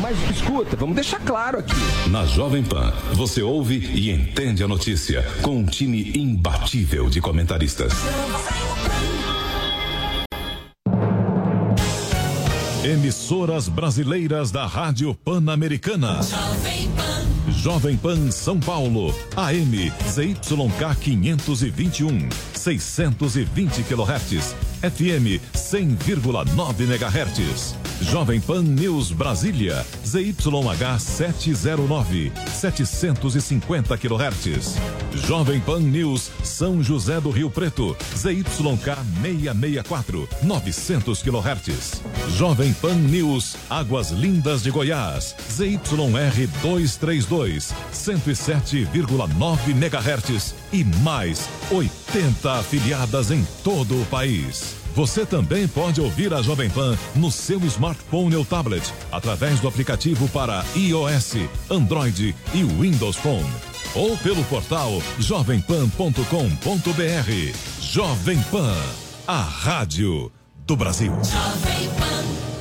[0.00, 1.74] Mas escuta, vamos deixar claro aqui.
[2.10, 7.92] Na Jovem Pan, você ouve e entende a notícia com um time imbatível de comentaristas.
[12.86, 16.20] Emissoras brasileiras da Rádio Pan-Americana.
[17.48, 27.85] Jovem Pan São Paulo, AM ZYK 521, 620 kHz, FM 100,9 MHz.
[28.00, 34.76] Jovem Pan News Brasília, ZYH 709, 750 kHz.
[35.26, 38.44] Jovem Pan News São José do Rio Preto, ZYK
[39.22, 42.02] 664, 900 kHz.
[42.36, 45.78] Jovem Pan News Águas Lindas de Goiás, ZYR
[46.62, 54.85] 232, 107,9 MHz e mais 80 afiliadas em todo o país.
[54.96, 58.82] Você também pode ouvir a Jovem Pan no seu smartphone ou tablet,
[59.12, 61.34] através do aplicativo para iOS,
[61.68, 63.44] Android e Windows Phone.
[63.94, 66.22] Ou pelo portal jovempan.com.br.
[67.78, 68.74] Jovem Pan,
[69.26, 70.32] a rádio
[70.66, 71.12] do Brasil.
[71.12, 72.55] Jovem Pan.